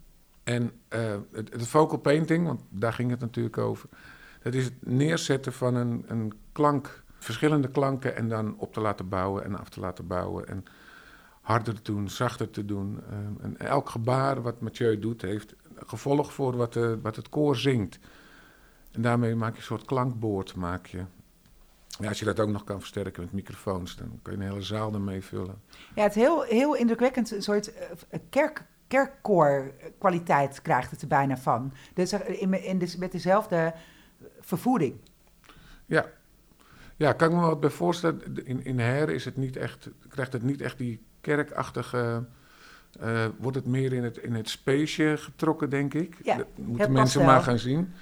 En 0.47 0.63
uh, 0.63 1.15
het, 1.33 1.53
het, 1.53 1.67
focal 1.67 1.99
painting, 1.99 2.47
want 2.47 2.61
daar 2.69 2.93
ging 2.93 3.11
het 3.11 3.21
natuurlijk 3.21 3.59
over. 3.59 3.89
Dat 4.43 4.55
is 4.55 4.65
het 4.65 4.75
neerzetten 4.81 5.53
van 5.53 5.75
een, 5.75 6.05
een 6.07 6.33
klank, 6.53 7.03
verschillende 7.19 7.69
klanken 7.69 8.17
en 8.17 8.29
dan 8.29 8.55
op 8.59 8.73
te 8.73 8.81
laten 8.81 9.09
bouwen 9.09 9.45
en 9.45 9.59
af 9.59 9.69
te 9.69 9.81
laten 9.81 10.07
bouwen. 10.07 10.49
En 10.49 10.65
harder 11.47 11.83
te 11.83 11.93
doen, 11.93 12.09
zachter 12.09 12.51
te 12.51 12.65
doen. 12.65 13.01
Uh, 13.11 13.45
en 13.45 13.59
elk 13.59 13.89
gebaar 13.91 14.43
wat 14.43 14.61
Mathieu 14.61 14.99
doet, 14.99 15.23
heeft 15.23 15.55
gevolg 15.75 16.33
voor 16.33 16.57
wat, 16.57 16.73
de, 16.73 16.99
wat 17.03 17.17
het 17.17 17.29
koor 17.29 17.57
zingt. 17.57 17.99
En 18.93 19.03
daarmee 19.03 19.35
maak 19.35 19.53
je 19.53 19.59
een 19.59 19.65
soort 19.65 19.85
klankboord. 19.85 20.55
Maak 20.55 20.87
je. 20.87 21.05
Ja, 21.99 22.09
als 22.09 22.19
je 22.19 22.25
dat 22.25 22.41
ook 22.41 22.49
nog 22.49 22.65
kan 22.65 22.79
versterken 22.79 23.23
met 23.23 23.33
microfoons, 23.33 23.97
dan 23.97 24.19
kan 24.23 24.33
je 24.33 24.39
een 24.39 24.47
hele 24.47 24.63
zaal 24.63 24.93
ermee 24.93 25.23
vullen. 25.23 25.63
Ja, 25.95 26.03
het 26.03 26.17
is 26.17 26.23
heel, 26.23 26.43
heel 26.43 26.75
indrukwekkend, 26.75 27.31
een 27.31 27.43
soort 27.43 27.69
uh, 27.69 28.19
kerk 28.31 28.65
kerkkoor-kwaliteit 28.87 30.63
krijgt 30.63 30.91
het 30.91 31.03
er 31.03 31.09
bijna 31.09 31.37
van. 31.37 31.73
Dus 31.95 32.13
in, 32.13 32.65
in 32.65 32.79
de, 32.79 32.95
met 32.99 33.13
dezelfde 33.13 33.75
vervoering. 34.41 34.95
Ja. 35.87 36.07
Ja, 36.97 37.13
kan 37.13 37.29
ik 37.29 37.35
me 37.35 37.41
wat 37.41 37.61
bij 37.61 37.71
voorstellen. 37.71 38.45
In, 38.45 38.65
in 38.65 38.79
Her 38.79 39.11
is 39.11 39.25
het 39.25 39.37
niet 39.37 39.57
echt, 39.57 39.91
krijgt 40.09 40.33
het 40.33 40.43
niet 40.43 40.61
echt 40.61 40.79
die 40.79 41.01
kerkachtige... 41.35 42.25
Uh, 43.03 43.25
wordt 43.39 43.57
het 43.57 43.67
meer 43.67 43.93
in 43.93 44.05
het, 44.05 44.17
in 44.17 44.35
het 44.35 44.49
spaceje 44.49 45.17
getrokken, 45.17 45.71
denk 45.71 45.95
ik. 45.95 46.17
Ja, 46.23 46.37
dat 46.37 46.47
moeten 46.55 46.93
mensen 46.93 47.25
maar 47.25 47.43
gaan 47.43 47.59
zien. 47.59 47.93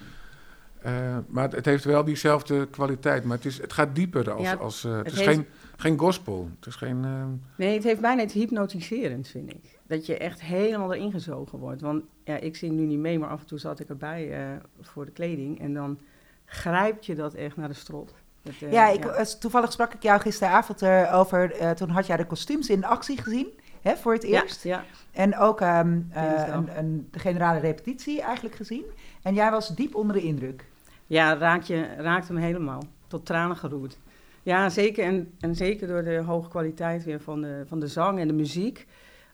Eh, 0.81 1.17
maar 1.27 1.49
het 1.51 1.65
heeft 1.65 1.83
wel 1.83 2.03
diezelfde 2.03 2.67
kwaliteit. 2.67 3.23
Maar 3.23 3.35
het, 3.37 3.45
is, 3.45 3.61
het 3.61 3.73
gaat 3.73 3.95
dieper. 3.95 4.31
Als, 4.31 4.43
Ja, 4.43 4.53
als, 4.53 4.83
eh, 4.83 4.91
het, 4.95 5.05
het 5.05 5.13
is 5.13 5.25
heeft- 5.25 5.31
geen, 5.37 5.45
geen 5.77 5.97
gospel. 5.99 6.49
Het 6.55 6.65
is 6.67 6.75
geen... 6.75 7.03
eh, 7.05 7.25
Nee, 7.57 7.73
het 7.73 7.83
heeft 7.83 8.01
bijna 8.01 8.21
iets 8.23 8.33
hypnotiserends, 8.33 9.29
vind 9.29 9.49
ik. 9.49 9.79
Dat 9.87 10.05
je 10.05 10.17
echt 10.17 10.41
helemaal 10.41 10.93
erin 10.93 11.11
gezogen 11.11 11.59
wordt. 11.59 11.81
Want 11.81 12.03
ja, 12.23 12.37
ik 12.37 12.55
zing 12.55 12.73
nu 12.73 12.85
niet 12.85 12.99
mee, 12.99 13.19
maar 13.19 13.29
af 13.29 13.39
en 13.41 13.47
toe 13.47 13.59
zat 13.59 13.79
ik 13.79 13.89
erbij 13.89 14.31
eh, 14.31 14.49
voor 14.81 15.05
de 15.05 15.11
kleding. 15.11 15.59
En 15.59 15.73
dan 15.73 15.99
grijpt 16.45 17.05
je 17.05 17.15
dat 17.15 17.33
echt 17.33 17.55
naar 17.57 17.67
de 17.67 17.73
strot. 17.73 18.13
Dat, 18.45 18.53
eh, 18.61 18.71
Ja, 18.71 18.87
ik, 18.87 19.05
eh, 19.05 19.21
toevallig 19.25 19.71
sprak 19.71 19.93
ik 19.93 20.03
jou 20.03 20.19
gisteravond 20.21 20.81
erover. 20.81 21.51
eh 21.51 21.69
toen 21.71 21.89
had 21.89 22.07
jij 22.07 22.17
de 22.17 22.25
kostuums 22.25 22.69
in 22.69 22.85
actie 22.85 23.21
gezien, 23.21 23.47
hè, 23.81 23.95
voor 23.95 24.13
het 24.13 24.23
eerst. 24.23 24.63
Ja, 24.63 24.83
En 25.11 25.37
ook 25.37 25.59
Dinsdag. 25.59 26.47
een, 26.47 26.77
een 26.77 27.07
de 27.11 27.19
generale 27.19 27.59
repetitie 27.59 28.21
eigenlijk 28.21 28.55
gezien. 28.55 28.83
En 29.21 29.33
jij 29.33 29.51
was 29.51 29.75
diep 29.75 29.95
onder 29.95 30.15
de 30.15 30.21
indruk. 30.21 30.65
ja 31.05 31.37
raakt, 31.37 31.67
je, 31.67 31.95
raakt 31.97 32.27
hem 32.27 32.37
helemaal. 32.37 32.83
Tot 33.07 33.25
tranen 33.25 33.57
geroerd. 33.57 33.97
Ja, 34.43 34.69
zeker. 34.69 35.03
En, 35.05 35.33
en 35.39 35.55
zeker 35.55 35.87
door 35.87 36.03
de 36.03 36.17
hoge 36.17 36.49
kwaliteit 36.49 37.03
weer 37.03 37.21
van 37.21 37.41
de, 37.41 37.63
van 37.67 37.79
de 37.79 37.87
zang 37.87 38.19
en 38.19 38.27
de 38.27 38.33
muziek. 38.33 38.87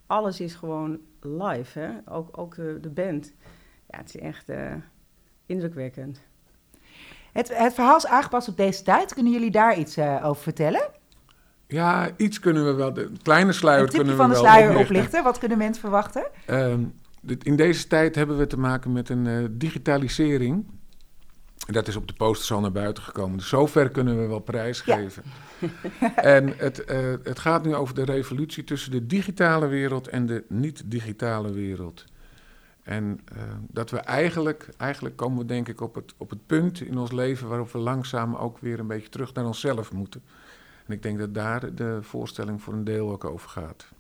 Alles 0.08 0.39
is 0.39 0.56
gewoon 0.56 1.00
live, 1.22 1.80
hè. 1.80 1.89
Ook, 2.06 2.38
ook 2.38 2.56
de, 2.56 2.77
de 2.82 2.89
band. 2.89 3.34
Ja, 3.89 3.98
het 3.98 4.15
is 4.15 4.22
echt 4.22 4.50
eh, 4.50 4.74
indrukwekkend. 5.46 6.22
Het, 7.31 7.57
het 7.57 7.73
verhaal 7.73 7.97
is 7.97 8.07
aangepast 8.07 8.47
op 8.47 8.57
deze 8.57 8.83
tijd. 8.83 9.13
Kunnen 9.13 9.31
jullie 9.31 9.51
daar 9.51 9.77
iets 9.77 9.97
eh, 9.97 10.25
over 10.25 10.43
vertellen? 10.43 10.81
ja, 11.67 12.09
iets 12.17 12.39
kunnen 12.39 12.65
we 12.65 12.73
wel... 12.73 12.93
De 12.93 13.11
kleine 13.21 13.51
sluier 13.53 13.88
kunnen 13.89 14.07
we 14.07 14.15
van 14.15 14.27
de 14.29 14.33
wel 14.33 14.43
sluier 14.43 14.69
oplichten. 14.69 14.95
oplichten. 14.95 15.23
Wat 15.23 15.38
kunnen 15.39 15.57
mensen 15.57 15.81
verwachten? 15.81 16.27
Ehm, 16.45 16.79
dit- 17.21 17.43
in 17.43 17.55
deze 17.55 17.88
tijd 17.88 18.15
hebben 18.15 18.38
we 18.38 18.47
te 18.47 18.57
maken 18.59 18.91
met 18.91 19.09
een 19.09 19.27
eh, 19.27 19.45
digitalisering. 19.51 20.65
Dat 21.67 21.88
is 21.88 21.95
op 21.95 22.07
de 22.07 22.13
posters 22.13 22.51
al 22.51 22.59
naar 22.59 22.71
buiten 22.71 23.03
gekomen. 23.03 23.38
Dus 23.38 23.47
zover 23.50 23.89
kunnen 23.89 24.21
we 24.21 24.27
wel 24.27 24.39
prijsgeven. 24.39 25.23
en 26.15 26.53
het, 26.57 26.83
eh, 26.85 26.97
het 27.23 27.39
gaat 27.39 27.65
nu 27.65 27.75
over 27.75 27.95
de 27.95 28.03
revolutie 28.05 28.63
tussen 28.63 28.91
de 28.91 29.05
digitale 29.05 29.67
wereld 29.67 30.07
en 30.07 30.25
de 30.25 30.43
niet-digitale 30.47 31.51
wereld. 31.51 32.05
En 32.83 33.19
eh, 33.35 33.43
dat 33.67 33.89
we 33.89 33.97
eigenlijk, 33.97 34.69
eigenlijk 34.77 35.15
komen 35.15 35.38
we 35.38 35.45
denk 35.45 35.67
ik 35.67 35.81
op 35.81 35.95
het, 35.95 36.13
op 36.17 36.29
het 36.29 36.45
punt 36.45 36.81
in 36.81 36.97
ons 36.97 37.11
leven 37.11 37.47
waarop 37.47 37.71
we 37.71 37.77
langzaam 37.77 38.35
ook 38.35 38.57
weer 38.57 38.79
een 38.79 38.88
beetje 38.88 39.09
terug 39.09 39.33
naar 39.33 39.45
onszelf 39.45 39.91
moeten. 39.91 40.23
En 40.88 40.93
ik 40.93 41.03
denk 41.03 41.19
dat 41.19 41.33
daar 41.33 41.75
de 41.75 41.97
voorstelling 42.01 42.61
voor 42.61 42.73
een 42.73 42.83
deel 42.83 43.11
ook 43.11 43.25
over 43.25 43.50
gaat. 43.50 43.91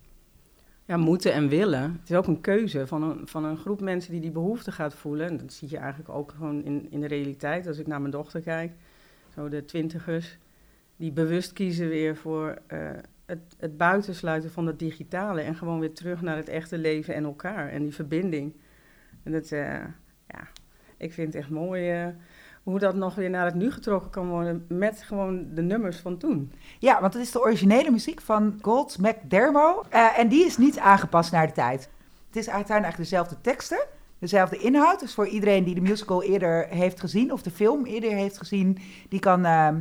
Ja, 0.85 0.97
moeten 0.97 1.33
en 1.33 1.47
willen. 1.47 1.81
Het 1.99 2.09
is 2.09 2.15
ook 2.15 2.27
een 2.27 2.41
keuze 2.41 2.87
van 2.87 3.03
een, 3.03 3.27
van 3.27 3.43
een 3.43 3.57
groep 3.57 3.81
mensen 3.81 4.11
die 4.11 4.21
die 4.21 4.31
behoefte 4.31 4.71
gaat 4.71 4.93
voelen. 4.93 5.27
En 5.27 5.37
dat 5.37 5.53
zie 5.53 5.69
je 5.69 5.77
eigenlijk 5.77 6.09
ook 6.09 6.31
gewoon 6.31 6.63
in, 6.63 6.87
in 6.89 6.99
de 6.99 7.07
realiteit. 7.07 7.67
Als 7.67 7.77
ik 7.77 7.87
naar 7.87 7.99
mijn 7.99 8.11
dochter 8.11 8.41
kijk, 8.41 8.71
zo 9.33 9.49
de 9.49 9.65
twintigers, 9.65 10.37
die 10.95 11.11
bewust 11.11 11.53
kiezen 11.53 11.87
weer 11.87 12.15
voor 12.15 12.57
eh, 12.67 12.89
het, 13.25 13.55
het 13.57 13.77
buitensluiten 13.77 14.51
van 14.51 14.67
het 14.67 14.79
digitale. 14.79 15.41
En 15.41 15.55
gewoon 15.55 15.79
weer 15.79 15.93
terug 15.93 16.21
naar 16.21 16.35
het 16.35 16.49
echte 16.49 16.77
leven 16.77 17.13
en 17.13 17.23
elkaar 17.23 17.69
en 17.69 17.83
die 17.83 17.93
verbinding. 17.93 18.53
En 19.23 19.31
dat, 19.31 19.51
eh, 19.51 19.73
ja, 20.27 20.47
ik 20.97 21.13
vind 21.13 21.27
het 21.27 21.35
echt 21.35 21.49
mooi 21.49 21.91
eh, 21.91 22.07
hoe 22.63 22.79
dat 22.79 22.95
nog 22.95 23.15
weer 23.15 23.29
naar 23.29 23.45
het 23.45 23.55
nu 23.55 23.71
getrokken 23.71 24.09
kan 24.09 24.27
worden 24.29 24.65
met 24.69 25.03
gewoon 25.03 25.47
de 25.53 25.61
nummers 25.61 25.97
van 25.97 26.17
toen. 26.17 26.51
Ja, 26.79 27.01
want 27.01 27.13
het 27.13 27.23
is 27.23 27.31
de 27.31 27.41
originele 27.41 27.91
muziek 27.91 28.21
van 28.21 28.59
Gold 28.61 28.97
McDermott. 28.99 29.87
eh, 29.89 30.19
en 30.19 30.27
die 30.27 30.45
is 30.45 30.57
niet 30.57 30.79
aangepast 30.79 31.31
naar 31.31 31.47
de 31.47 31.53
tijd. 31.53 31.89
Het 32.27 32.35
is 32.35 32.49
uiteindelijk 32.49 32.97
dezelfde 32.97 33.35
teksten, 33.41 33.85
dezelfde 34.19 34.57
inhoud. 34.57 34.99
Dus 34.99 35.13
voor 35.13 35.27
iedereen 35.27 35.63
die 35.63 35.75
de 35.75 35.81
musical 35.81 36.23
eerder 36.23 36.67
heeft 36.67 36.99
gezien... 36.99 37.31
of 37.31 37.41
de 37.41 37.51
film 37.51 37.85
eerder 37.85 38.11
heeft 38.11 38.37
gezien... 38.37 38.77
die 39.09 39.19
kan 39.19 39.45
ehm, 39.45 39.79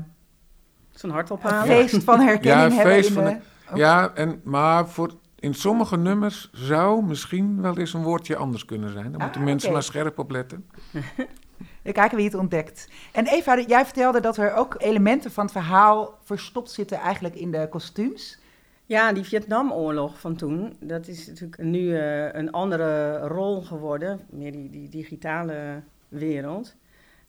Zo'n 0.91 1.11
hart 1.11 1.31
een 1.31 1.37
ophalen. 1.37 1.67
feest 1.67 2.05
van 2.05 2.21
herkenning 2.21 2.71
Ja, 2.71 2.77
hebben. 2.77 2.93
feest 2.95 3.09
in 3.09 3.15
van 3.15 3.25
de- 3.25 3.31
de- 3.73 3.77
Ja, 3.79 4.11
en, 4.15 4.41
maar 4.45 4.89
voor, 4.89 5.11
in 5.41 5.55
sommige 5.55 5.97
nummers 5.97 6.51
zou 6.53 7.05
misschien 7.05 7.63
wel 7.63 7.79
eens 7.79 7.93
een 7.93 8.03
woordje 8.03 8.37
anders 8.37 8.65
kunnen 8.65 8.91
zijn. 8.93 9.05
Daar 9.05 9.15
Ah, 9.21 9.23
moeten 9.23 9.45
mensen 9.45 9.69
oké. 9.69 9.73
maar 9.77 9.87
scherp 9.87 10.19
op 10.19 10.31
letten. 10.31 10.67
We 11.83 11.93
kijken 11.93 12.17
wie 12.17 12.27
het 12.27 12.35
ontdekt. 12.35 12.89
En 13.13 13.27
Eva, 13.27 13.61
jij 13.61 13.85
vertelde 13.85 14.21
dat 14.21 14.37
er 14.37 14.55
ook 14.55 14.75
elementen 14.79 15.31
van 15.31 15.45
het 15.45 15.53
verhaal 15.53 16.19
verstopt 16.23 16.71
zitten 16.71 16.99
eigenlijk 16.99 17.35
in 17.35 17.51
de 17.51 17.67
kostuums. 17.71 18.39
Ja, 18.87 19.13
die 19.13 19.25
Vietnamoorlog 19.25 20.21
van 20.21 20.37
toen, 20.37 20.77
dat 20.81 21.07
is 21.09 21.27
natuurlijk 21.27 21.63
nu 21.63 21.97
eh, 21.97 22.33
een 22.33 22.51
andere 22.53 23.19
rol 23.19 23.63
geworden, 23.63 24.21
meer 24.31 24.53
die, 24.53 24.71
die 24.71 24.89
digitale 24.89 25.83
wereld. 26.09 26.75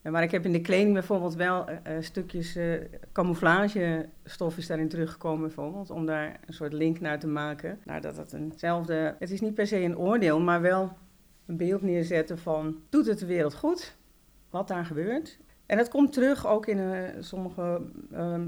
Maar 0.10 0.24
ik 0.24 0.32
heb 0.32 0.46
in 0.46 0.52
de 0.52 0.62
kleding 0.62 0.94
bijvoorbeeld 0.94 1.36
wel 1.36 1.68
eh, 1.68 1.98
eh, 1.98 2.04
stukjes 2.04 2.58
camouflagestof 3.12 4.58
is 4.58 4.68
daarin 4.68 4.90
teruggekomen 4.90 5.42
bijvoorbeeld, 5.42 5.90
om 5.90 6.06
daar 6.06 6.40
een 6.46 6.54
soort 6.54 6.74
link 6.74 7.00
naar 7.00 7.20
te 7.20 7.28
maken. 7.28 7.80
Nou, 7.86 8.02
dat 8.02 8.18
het 8.18 8.34
eenzelfde, 8.34 9.16
het 9.20 9.32
is 9.32 9.42
niet 9.42 9.54
per 9.54 9.68
se 9.68 9.80
een 9.80 9.98
oordeel, 9.98 10.40
maar 10.40 10.62
wel 10.62 10.94
een 11.46 11.58
beeld 11.58 11.82
neerzetten 11.82 12.38
van, 12.38 12.82
doet 12.90 13.06
het 13.06 13.20
de 13.20 13.26
wereld 13.26 13.54
goed? 13.54 13.96
Wat 14.50 14.68
daar 14.68 14.86
gebeurt? 14.86 15.40
En 15.66 15.78
dat 15.78 15.90
komt 15.90 16.14
terug 16.14 16.48
ook 16.48 16.66
in 16.66 17.14
sommige 17.20 17.82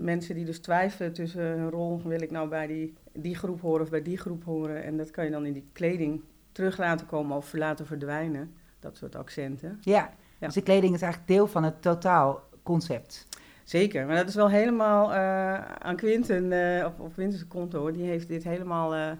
mensen 0.01 0.35
die 0.35 0.45
dus 0.45 0.59
twijfelen 0.59 1.13
tussen 1.13 1.41
hun 1.41 1.69
rol. 1.69 2.01
Wil 2.03 2.21
ik 2.21 2.31
nou 2.31 2.49
bij 2.49 2.67
die, 2.67 2.93
die 3.13 3.35
groep 3.35 3.61
horen 3.61 3.81
of 3.81 3.89
bij 3.89 4.01
die 4.01 4.17
groep 4.17 4.43
horen? 4.43 4.83
En 4.83 4.97
dat 4.97 5.11
kan 5.11 5.25
je 5.25 5.31
dan 5.31 5.45
in 5.45 5.53
die 5.53 5.69
kleding 5.73 6.21
terug 6.51 6.77
laten 6.77 7.05
komen 7.05 7.37
of 7.37 7.53
laten 7.53 7.85
verdwijnen. 7.85 8.53
Dat 8.79 8.97
soort 8.97 9.15
accenten. 9.15 9.77
Ja. 9.81 10.13
Dus 10.45 10.53
de 10.53 10.61
kleding 10.61 10.93
is 10.93 11.01
eigenlijk 11.01 11.31
deel 11.31 11.47
van 11.47 11.63
het 11.63 11.81
totaalconcept. 11.81 13.27
Zeker, 13.63 14.05
maar 14.05 14.15
dat 14.15 14.27
is 14.27 14.35
wel 14.35 14.49
helemaal 14.49 15.13
eh, 15.13 15.65
aan 15.65 15.95
Quinten, 15.95 16.51
eh 16.51 16.85
op, 16.85 16.99
op 16.99 17.13
Quinten's 17.13 17.47
konto 17.47 17.79
hoor. 17.79 17.93
Die 17.93 18.05
heeft 18.05 18.27
dit 18.27 18.43
helemaal, 18.43 18.95
eh, 18.95 19.11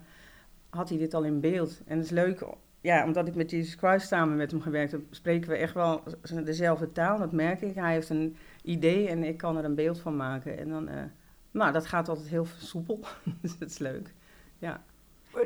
had 0.70 0.90
hij 0.90 0.98
dit 0.98 1.14
al 1.14 1.24
in 1.24 1.40
beeld. 1.40 1.82
En 1.86 1.98
het 1.98 2.06
is 2.06 2.12
leuk, 2.12 2.46
ja, 2.82 3.06
omdat 3.06 3.28
ik 3.28 3.36
met 3.36 3.52
Jesus 3.52 3.76
Christ 3.76 4.08
samen 4.08 4.38
met 4.38 4.52
hem 4.52 4.62
gewerkt 4.62 4.92
heb, 4.92 5.02
spreken 5.10 5.50
we 5.50 5.56
echt 5.56 5.74
wel 5.74 6.04
dezelfde 6.44 6.92
taal, 6.92 7.18
dat 7.18 7.32
merk 7.32 7.62
ik. 7.62 7.76
Hij 7.76 7.94
heeft 7.94 8.10
een 8.10 8.36
idee 8.64 9.08
en 9.08 9.24
ik 9.24 9.38
kan 9.38 9.58
er 9.58 9.66
een 9.66 9.76
beeld 9.76 10.00
van 10.00 10.16
maken. 10.16 10.58
En 10.58 10.70
dan, 10.70 10.90
nou, 11.52 11.72
dat 11.72 11.86
gaat 11.86 12.10
altijd 12.10 12.28
heel 12.28 12.48
soepel, 12.58 13.00
dus 13.42 13.58
dat 13.58 13.70
is 13.70 13.78
leuk. 13.78 14.14
Ja, 14.58 14.84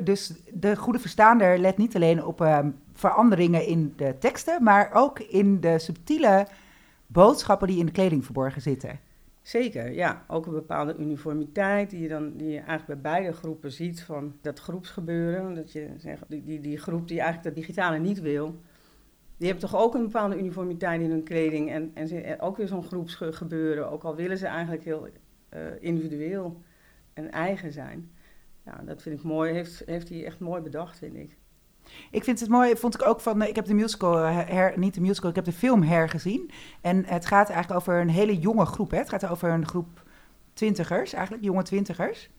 Dus 0.02 0.32
de 0.52 0.76
goede 0.76 0.98
verstaander 0.98 1.58
let 1.58 1.76
niet 1.76 1.94
alleen 1.94 2.24
op 2.24 2.40
ehm, 2.40 2.70
veranderingen 2.92 3.66
in 3.66 3.92
de 3.96 4.14
teksten, 4.18 4.62
maar 4.62 4.90
ook 4.92 5.20
in 5.20 5.60
de 5.60 5.78
subtiele 5.78 6.46
boodschappen 7.06 7.68
die 7.68 7.78
in 7.78 7.86
de 7.86 7.92
kleding 7.92 8.24
verborgen 8.24 8.62
zitten. 8.62 9.00
zeker. 9.42 9.92
Ja, 9.92 10.24
ook 10.26 10.46
een 10.46 10.52
bepaalde 10.52 10.96
uniformiteit 10.98 11.90
die 11.90 12.00
je 12.00 12.08
dan 12.08 12.36
die 12.36 12.48
je 12.48 12.60
eigenlijk 12.60 12.86
bij 12.86 13.12
beide 13.12 13.32
groepen 13.36 13.72
ziet 13.72 14.02
van 14.02 14.34
dat 14.40 14.58
groepsgebeuren. 14.58 15.54
Dat 15.54 15.72
je 15.72 15.88
die, 16.28 16.44
die, 16.44 16.60
die 16.60 16.78
groep 16.78 17.08
die 17.08 17.20
eigenlijk 17.20 17.54
dat 17.54 17.64
digitale 17.64 17.98
niet 17.98 18.20
wil, 18.20 18.60
die 19.36 19.48
hebben 19.48 19.70
toch 19.70 19.80
ook 19.80 19.94
een 19.94 20.02
bepaalde 20.02 20.38
uniformiteit 20.38 21.00
in 21.00 21.10
hun 21.10 21.22
kleding 21.22 21.70
en, 21.70 21.90
en 21.94 22.08
ze, 22.08 22.36
ook 22.40 22.56
weer 22.56 22.68
zo'n 22.68 22.84
groepsgebeuren. 22.84 23.90
Ook 23.90 24.02
al 24.02 24.14
willen 24.16 24.38
ze 24.38 24.46
eigenlijk 24.46 24.84
heel 24.84 25.08
eh, 25.48 25.60
individueel 25.80 26.62
en 27.12 27.30
eigen 27.30 27.72
zijn. 27.72 28.10
Ja, 28.68 28.82
dat 28.84 29.02
vind 29.02 29.18
ik 29.18 29.24
mooi. 29.24 29.52
Heeft, 29.52 29.82
heeft 29.86 30.08
hij 30.08 30.24
echt 30.24 30.38
mooi 30.38 30.62
bedacht, 30.62 30.98
vind 30.98 31.16
ik. 31.16 31.36
Ik 32.10 32.24
vind 32.24 32.40
het 32.40 32.48
mooi, 32.48 32.76
vond 32.76 32.94
ik 32.94 33.06
ook 33.06 33.20
van, 33.20 33.42
eh, 33.42 33.48
ik 33.48 33.56
heb 33.56 33.64
de 33.64 33.74
musical, 33.74 34.18
eh, 34.18 34.48
her, 34.48 34.78
niet 34.78 34.94
de 34.94 35.00
musical, 35.00 35.30
ik 35.30 35.36
heb 35.36 35.44
de 35.44 35.52
film 35.52 35.82
hergezien. 35.82 36.50
En 36.80 37.04
het 37.04 37.26
gaat 37.26 37.50
eigenlijk 37.50 37.80
over 37.80 38.00
een 38.00 38.08
hele 38.08 38.38
jonge 38.38 38.64
groep. 38.64 38.90
Hè? 38.90 38.98
Het 38.98 39.08
gaat 39.08 39.26
over 39.26 39.50
een 39.50 39.66
groep 39.66 40.02
twintigers, 40.52 41.12
eigenlijk 41.12 41.44
jonge 41.44 41.62
twintigers. 41.62 42.30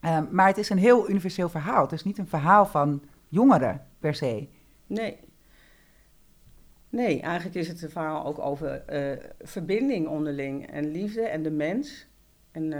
Ehm, 0.00 0.24
maar 0.30 0.46
het 0.46 0.58
is 0.58 0.70
een 0.70 0.78
heel 0.78 1.10
universeel 1.10 1.48
verhaal. 1.48 1.82
Het 1.82 1.92
is 1.92 2.04
niet 2.04 2.18
een 2.18 2.28
verhaal 2.28 2.66
van 2.66 3.02
jongeren 3.28 3.86
per 3.98 4.14
se. 4.14 4.48
Nee. 4.86 5.18
Nee, 6.88 7.20
eigenlijk 7.20 7.56
is 7.56 7.68
het 7.68 7.82
een 7.82 7.90
verhaal 7.90 8.24
ook 8.26 8.38
over 8.38 8.84
eh, 8.84 9.24
verbinding 9.40 10.08
onderling 10.08 10.66
en 10.66 10.90
liefde 10.90 11.22
en 11.22 11.42
de 11.42 11.50
mens. 11.50 12.06
En 12.52 12.72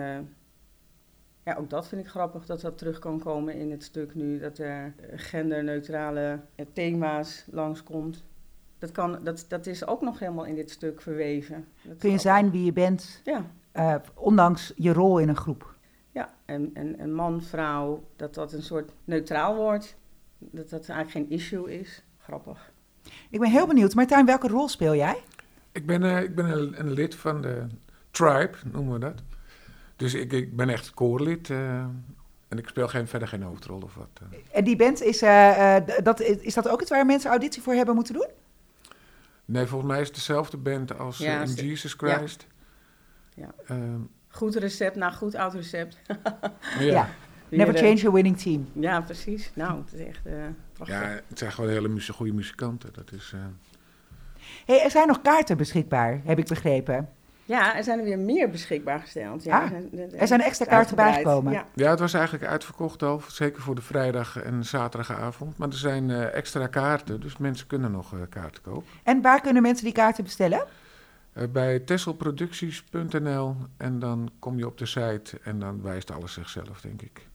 ja, 1.47 1.55
ook 1.55 1.71
dat 1.71 1.89
vind 1.89 2.01
ik 2.01 2.09
grappig 2.11 2.47
dat 2.47 2.61
dat 2.61 2.79
terug 2.79 2.99
kan 2.99 3.19
komen 3.19 3.55
in 3.55 3.71
het 3.71 3.83
stuk 3.83 4.15
nu, 4.15 4.39
dat 4.39 4.59
er 4.59 4.95
genderneutrale 5.15 6.41
eh, 6.55 6.67
thema's 6.73 7.45
langskomt. 7.51 8.25
Dat, 8.79 8.93
kan, 8.93 9.19
dat, 9.23 9.45
dat 9.49 9.67
is 9.67 9.87
ook 9.87 10.01
nog 10.01 10.19
helemaal 10.19 10.45
in 10.45 10.55
dit 10.55 10.71
stuk 10.71 11.03
verweven. 11.03 11.67
Dat 11.83 11.97
Kun 11.99 12.11
je 12.11 12.19
zijn 12.19 12.51
wie 12.51 12.65
je 12.65 12.73
bent, 12.73 13.21
Ja, 13.25 13.45
eh, 13.73 13.95
ondanks 14.15 14.73
je 14.77 14.93
rol 14.93 15.19
in 15.19 15.29
een 15.29 15.37
groep. 15.37 15.75
ja. 16.11 16.35
En, 16.45 16.71
en, 16.75 16.99
en 16.99 17.13
man, 17.13 17.43
vrouw, 17.43 18.05
dat 18.17 18.35
dat 18.35 18.53
een 18.53 18.63
soort 18.63 18.93
neutraal 19.05 19.57
wordt. 19.57 19.97
Dat 20.39 20.71
dat 20.71 20.89
eigenlijk 20.89 21.11
geen 21.29 21.39
issue 21.39 21.79
is. 21.81 22.03
Grappig. 22.19 22.73
Ik 23.31 23.41
ben 23.41 23.51
heel 23.51 23.67
benieuwd. 23.67 23.95
Martijn, 23.95 24.27
welke 24.27 24.49
rol 24.49 24.69
speel 24.69 24.95
jij? 24.95 25.23
Ik 25.73 25.87
ben, 25.87 26.03
eh, 26.03 26.23
ik 26.23 26.35
ben 26.35 26.47
een, 26.51 26.81
een 26.81 26.93
lid 26.93 27.15
van 27.15 27.41
de 27.43 27.67
tribe, 28.11 28.57
noemen 28.73 28.93
we 28.93 28.99
dat. 28.99 29.23
Dus 29.97 30.15
ik, 30.15 30.33
ik 30.33 30.57
ben 30.57 30.69
echt 30.69 30.91
koorlid. 30.95 31.51
eh, 31.51 31.79
en 32.49 32.59
ik 32.59 32.69
speel 32.69 32.89
geen, 32.89 33.09
verder 33.09 33.29
geen 33.29 33.43
hoofdrol 33.43 33.81
of 33.81 33.95
wat. 33.95 34.09
eh. 34.33 34.39
En 34.53 34.65
die 34.65 34.77
band, 34.77 35.03
is, 35.03 35.23
eh, 35.23 35.77
eh, 35.77 35.85
dat, 36.03 36.21
is 36.21 36.55
dat 36.55 36.69
ook 36.69 36.81
iets 36.81 36.91
waar 36.91 37.07
mensen 37.07 37.31
auditie 37.31 37.63
voor 37.63 37.75
hebben 37.75 37.95
moeten 37.95 38.15
doen? 38.15 38.27
Nee, 39.45 39.67
volgens 39.67 39.91
mij 39.91 40.01
is 40.01 40.07
het 40.07 40.17
dezelfde 40.17 40.57
band 40.57 40.99
als 40.99 41.19
Ja, 41.19 41.43
in 41.43 41.55
Jesus 41.55 41.93
Christ. 41.93 42.47
Ja. 43.35 43.51
Ehm, 43.67 44.01
Goed 44.29 44.55
recept, 44.55 44.97
nou 44.97 45.13
goed 45.13 45.35
oud 45.35 45.55
recept. 45.55 45.99
Ja. 46.79 46.85
ja. 46.85 47.09
Never 47.49 47.75
change 47.77 47.95
your 47.95 48.13
winning 48.13 48.39
team. 48.39 48.69
Ja, 48.73 49.01
precies. 49.01 49.51
Nou, 49.55 49.81
het 49.85 49.93
is 49.93 50.07
echt 50.07 50.27
eh 50.27 50.33
prachtig. 50.73 51.01
ja, 51.01 51.09
het 51.29 51.39
zijn 51.39 51.53
gewoon 51.53 51.71
hele 51.71 51.89
muzie- 51.89 52.15
goede 52.15 52.33
muzikanten. 52.33 52.93
Dat 52.93 53.13
is, 53.13 53.33
eh, 53.35 53.41
Hey, 54.67 54.83
er 54.85 54.91
zijn 54.91 55.07
nog 55.07 55.23
kaarten 55.23 55.57
beschikbaar, 55.57 56.21
heb 56.25 56.39
ik 56.39 56.47
begrepen. 56.47 57.09
Ja, 57.47 57.77
er 57.77 57.85
zijn 57.85 57.99
er 57.99 58.05
weer 58.05 58.19
meer 58.19 58.51
beschikbaar 58.51 59.01
gesteld. 59.01 59.45
Ja, 59.45 59.63
Ah, 59.63 59.71
er, 59.73 60.15
er 60.15 60.27
zijn 60.27 60.41
extra 60.41 60.65
kaarten 60.65 60.97
bijgekomen. 60.97 61.53
Ja. 61.53 61.65
Ja, 61.75 61.91
het 61.91 61.99
was 62.01 62.15
eigenlijk 62.15 62.45
uitverkocht 62.45 63.03
al, 63.03 63.23
zeker 63.29 63.63
voor 63.63 63.75
de 63.75 63.83
vrijdag 63.83 64.43
en 64.43 64.65
zaterdagavond. 64.65 65.59
Maar 65.59 65.69
er 65.69 65.75
zijn 65.75 66.11
eh, 66.11 66.35
extra 66.35 66.67
kaarten, 66.67 67.21
dus 67.21 67.37
mensen 67.37 67.67
kunnen 67.67 67.91
nog 67.91 68.13
eh, 68.13 68.19
kaarten 68.29 68.63
kopen. 68.63 68.85
En 69.03 69.23
waar 69.23 69.41
kunnen 69.41 69.63
mensen 69.63 69.85
die 69.85 69.93
kaarten 69.95 70.25
bestellen? 70.25 70.65
Eh, 71.33 71.45
bij 71.53 71.79
tesselproducties.nl 71.81 73.57
en 73.77 73.99
dan 73.99 74.31
kom 74.39 74.59
je 74.59 74.67
op 74.67 74.79
de 74.79 74.87
site 74.87 75.39
en 75.43 75.59
dan 75.59 75.83
wijst 75.83 76.13
alles 76.13 76.33
zichzelf, 76.33 76.81
denk 76.81 77.03
ik. 77.03 77.27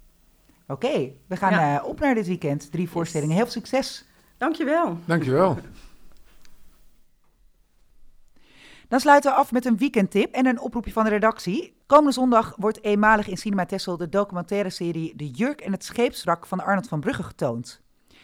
Oké, 0.68 1.12
we 1.28 1.36
gaan 1.36 1.52
Ja. 1.52 1.78
eh, 1.80 1.86
op 1.86 2.00
naar 2.00 2.16
dit 2.16 2.28
weekend. 2.28 2.72
Drie 2.72 2.90
voorstellingen. 2.90 3.36
Heel 3.36 3.44
veel 3.44 3.54
succes. 3.62 4.06
Dankjewel. 4.38 4.98
Dankjewel. 5.06 5.58
Dan 8.92 9.00
sluiten 9.00 9.32
we 9.32 9.38
af 9.38 9.52
met 9.52 9.66
een 9.66 9.78
weekendtip 9.78 10.34
en 10.34 10.46
een 10.46 10.60
oproepje 10.60 10.92
van 10.92 11.04
de 11.04 11.10
redactie. 11.10 11.74
Komende 11.86 12.12
zondag 12.12 12.56
wordt 12.58 12.84
eenmalig 12.84 13.28
in 13.28 13.38
Cinema 13.38 13.66
Tessel 13.66 13.98
de 13.98 14.10
documentaire 14.10 14.70
serie 14.70 15.16
De 15.16 15.30
Jurk 15.30 15.62
en 15.62 15.72
het 15.72 15.84
Scheepswrak 15.84 16.46
van 16.46 16.60
Arnold 16.60 16.88
van 16.88 17.00
Brugge 17.00 17.24
getoond. 17.24 17.82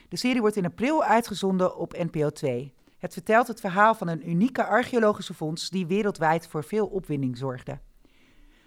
De 0.10 0.18
serie 0.18 0.42
wordt 0.42 0.56
in 0.56 0.66
april 0.66 1.04
uitgezonden 1.04 1.78
op 1.78 1.98
NPO 1.98 2.30
2. 2.30 2.74
Het 2.98 3.14
vertelt 3.14 3.48
het 3.48 3.60
verhaal 3.60 3.96
van 3.96 4.08
een 4.08 4.30
unieke 4.30 4.66
archeologische 4.66 5.34
vondst 5.34 5.72
die 5.72 5.88
wereldwijd 5.88 6.48
voor 6.48 6.64
veel 6.64 6.88
opwinding 6.88 7.38
zorgde. 7.38 7.80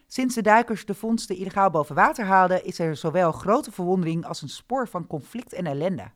Sinds 0.06 0.34
de 0.34 0.42
duikers 0.42 0.86
de 0.86 0.94
vondsten 0.94 1.36
illegaal 1.36 1.70
boven 1.70 1.94
water 1.94 2.24
haalden, 2.24 2.64
is 2.64 2.78
er 2.78 2.96
zowel 2.96 3.32
grote 3.32 3.72
verwondering 3.72 4.26
als 4.26 4.42
een 4.42 4.48
spoor 4.48 4.88
van 4.88 5.06
conflict 5.06 5.52
en 5.52 5.66
ellende. 5.66 6.10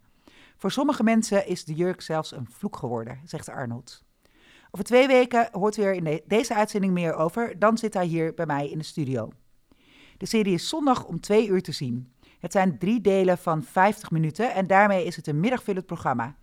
Voor 0.56 0.70
sommige 0.70 1.02
mensen 1.02 1.46
is 1.46 1.64
de 1.64 1.74
jurk 1.74 2.00
zelfs 2.00 2.32
een 2.32 2.46
vloek 2.50 2.76
geworden, 2.76 3.20
zegt 3.24 3.48
Arnold. 3.48 4.04
Over 4.74 4.86
twee 4.86 5.06
weken 5.06 5.48
hoort 5.52 5.76
u 5.76 5.82
er 5.82 5.92
in 5.94 6.04
de- 6.04 6.22
deze 6.26 6.54
uitzending 6.54 6.92
meer 6.92 7.14
over. 7.14 7.58
Dan 7.58 7.78
zit 7.78 7.94
hij 7.94 8.06
hier 8.06 8.34
bij 8.34 8.46
mij 8.46 8.68
in 8.70 8.78
de 8.78 8.84
studio. 8.84 9.30
De 10.18 10.26
serie 10.26 10.54
is 10.54 10.68
zondag 10.68 11.04
om 11.06 11.20
twee 11.20 11.48
uur 11.48 11.62
te 11.62 11.72
zien. 11.72 12.12
Het 12.38 12.52
zijn 12.52 12.78
drie 12.78 13.00
delen 13.00 13.38
van 13.38 13.62
50 13.62 14.10
minuten 14.10 14.54
en 14.54 14.66
daarmee 14.66 15.04
is 15.04 15.16
het 15.16 15.26
een 15.26 15.40
middagvullend 15.40 15.86
programma. 15.86 16.36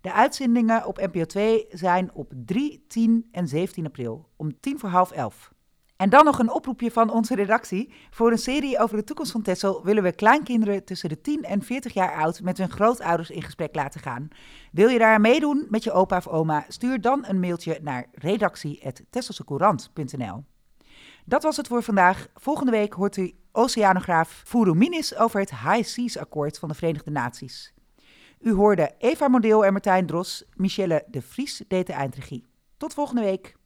De 0.00 0.12
uitzendingen 0.12 0.86
op 0.86 0.98
NPO 0.98 1.24
2 1.24 1.66
zijn 1.70 2.14
op 2.14 2.32
3, 2.44 2.84
10 2.88 3.28
en 3.32 3.48
17 3.48 3.86
april 3.86 4.28
om 4.36 4.60
tien 4.60 4.78
voor 4.78 4.88
half 4.88 5.10
elf. 5.10 5.52
En 6.00 6.10
dan 6.10 6.24
nog 6.24 6.38
een 6.38 6.52
oproepje 6.52 6.90
van 6.90 7.10
onze 7.10 7.34
redactie. 7.34 7.92
Voor 8.10 8.30
een 8.30 8.38
serie 8.38 8.78
over 8.78 8.96
de 8.96 9.04
toekomst 9.04 9.32
van 9.32 9.42
Texel 9.42 9.84
willen 9.84 10.02
we 10.02 10.12
kleinkinderen 10.12 10.84
tussen 10.84 11.08
de 11.08 11.20
10 11.20 11.42
en 11.42 11.62
40 11.62 11.92
jaar 11.92 12.14
oud 12.14 12.42
met 12.42 12.58
hun 12.58 12.70
grootouders 12.70 13.30
in 13.30 13.42
gesprek 13.42 13.74
laten 13.74 14.00
gaan. 14.00 14.28
Wil 14.72 14.88
je 14.88 14.98
daar 14.98 15.20
meedoen 15.20 15.66
met 15.68 15.84
je 15.84 15.92
opa 15.92 16.16
of 16.16 16.28
oma? 16.28 16.64
Stuur 16.68 17.00
dan 17.00 17.24
een 17.26 17.40
mailtje 17.40 17.78
naar 17.82 18.06
redactie.tesselsecourant.nl 18.12 20.44
Dat 21.24 21.42
was 21.42 21.56
het 21.56 21.66
voor 21.66 21.82
vandaag. 21.82 22.28
Volgende 22.34 22.72
week 22.72 22.92
hoort 22.92 23.16
u 23.16 23.34
oceanograaf 23.52 24.42
Furu 24.46 24.74
Minis 24.74 25.16
over 25.16 25.40
het 25.40 25.50
High 25.50 25.84
Seas 25.84 26.18
Akkoord 26.18 26.58
van 26.58 26.68
de 26.68 26.74
Verenigde 26.74 27.10
Naties. 27.10 27.74
U 28.40 28.52
hoorde 28.52 28.94
Eva 28.98 29.28
Modeel 29.28 29.64
en 29.64 29.72
Martijn 29.72 30.06
Dros. 30.06 30.44
Michelle 30.54 31.04
de 31.06 31.22
Vries 31.22 31.62
deed 31.68 31.86
de 31.86 31.92
eindregie. 31.92 32.46
Tot 32.76 32.94
volgende 32.94 33.22
week. 33.22 33.58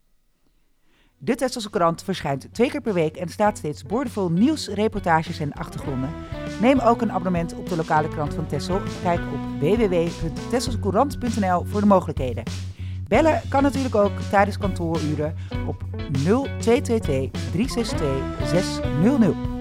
De 1.24 1.34
Tesselse 1.34 1.70
Courant 1.70 2.02
verschijnt 2.02 2.48
twee 2.52 2.70
keer 2.70 2.80
per 2.80 2.94
week 2.94 3.16
en 3.16 3.28
staat 3.28 3.58
steeds 3.58 3.82
boordevol 3.82 4.30
nieuws, 4.30 4.68
reportages 4.68 5.38
en 5.38 5.52
achtergronden. 5.52 6.10
Neem 6.60 6.78
ook 6.78 7.02
een 7.02 7.12
abonnement 7.12 7.54
op 7.54 7.68
de 7.68 7.76
lokale 7.76 8.08
krant 8.08 8.34
van 8.34 8.46
Tessel. 8.46 8.80
Kijk 9.02 9.20
op 9.20 9.60
www.tesselsecourant.nl 9.60 11.64
voor 11.64 11.80
de 11.80 11.86
mogelijkheden. 11.86 12.44
Bellen 13.08 13.40
kan 13.48 13.62
natuurlijk 13.62 13.94
ook 13.94 14.20
tijdens 14.30 14.58
kantooruren 14.58 15.34
op 15.66 15.84
0222 16.12 17.30
362 17.50 18.48
600. 18.48 19.53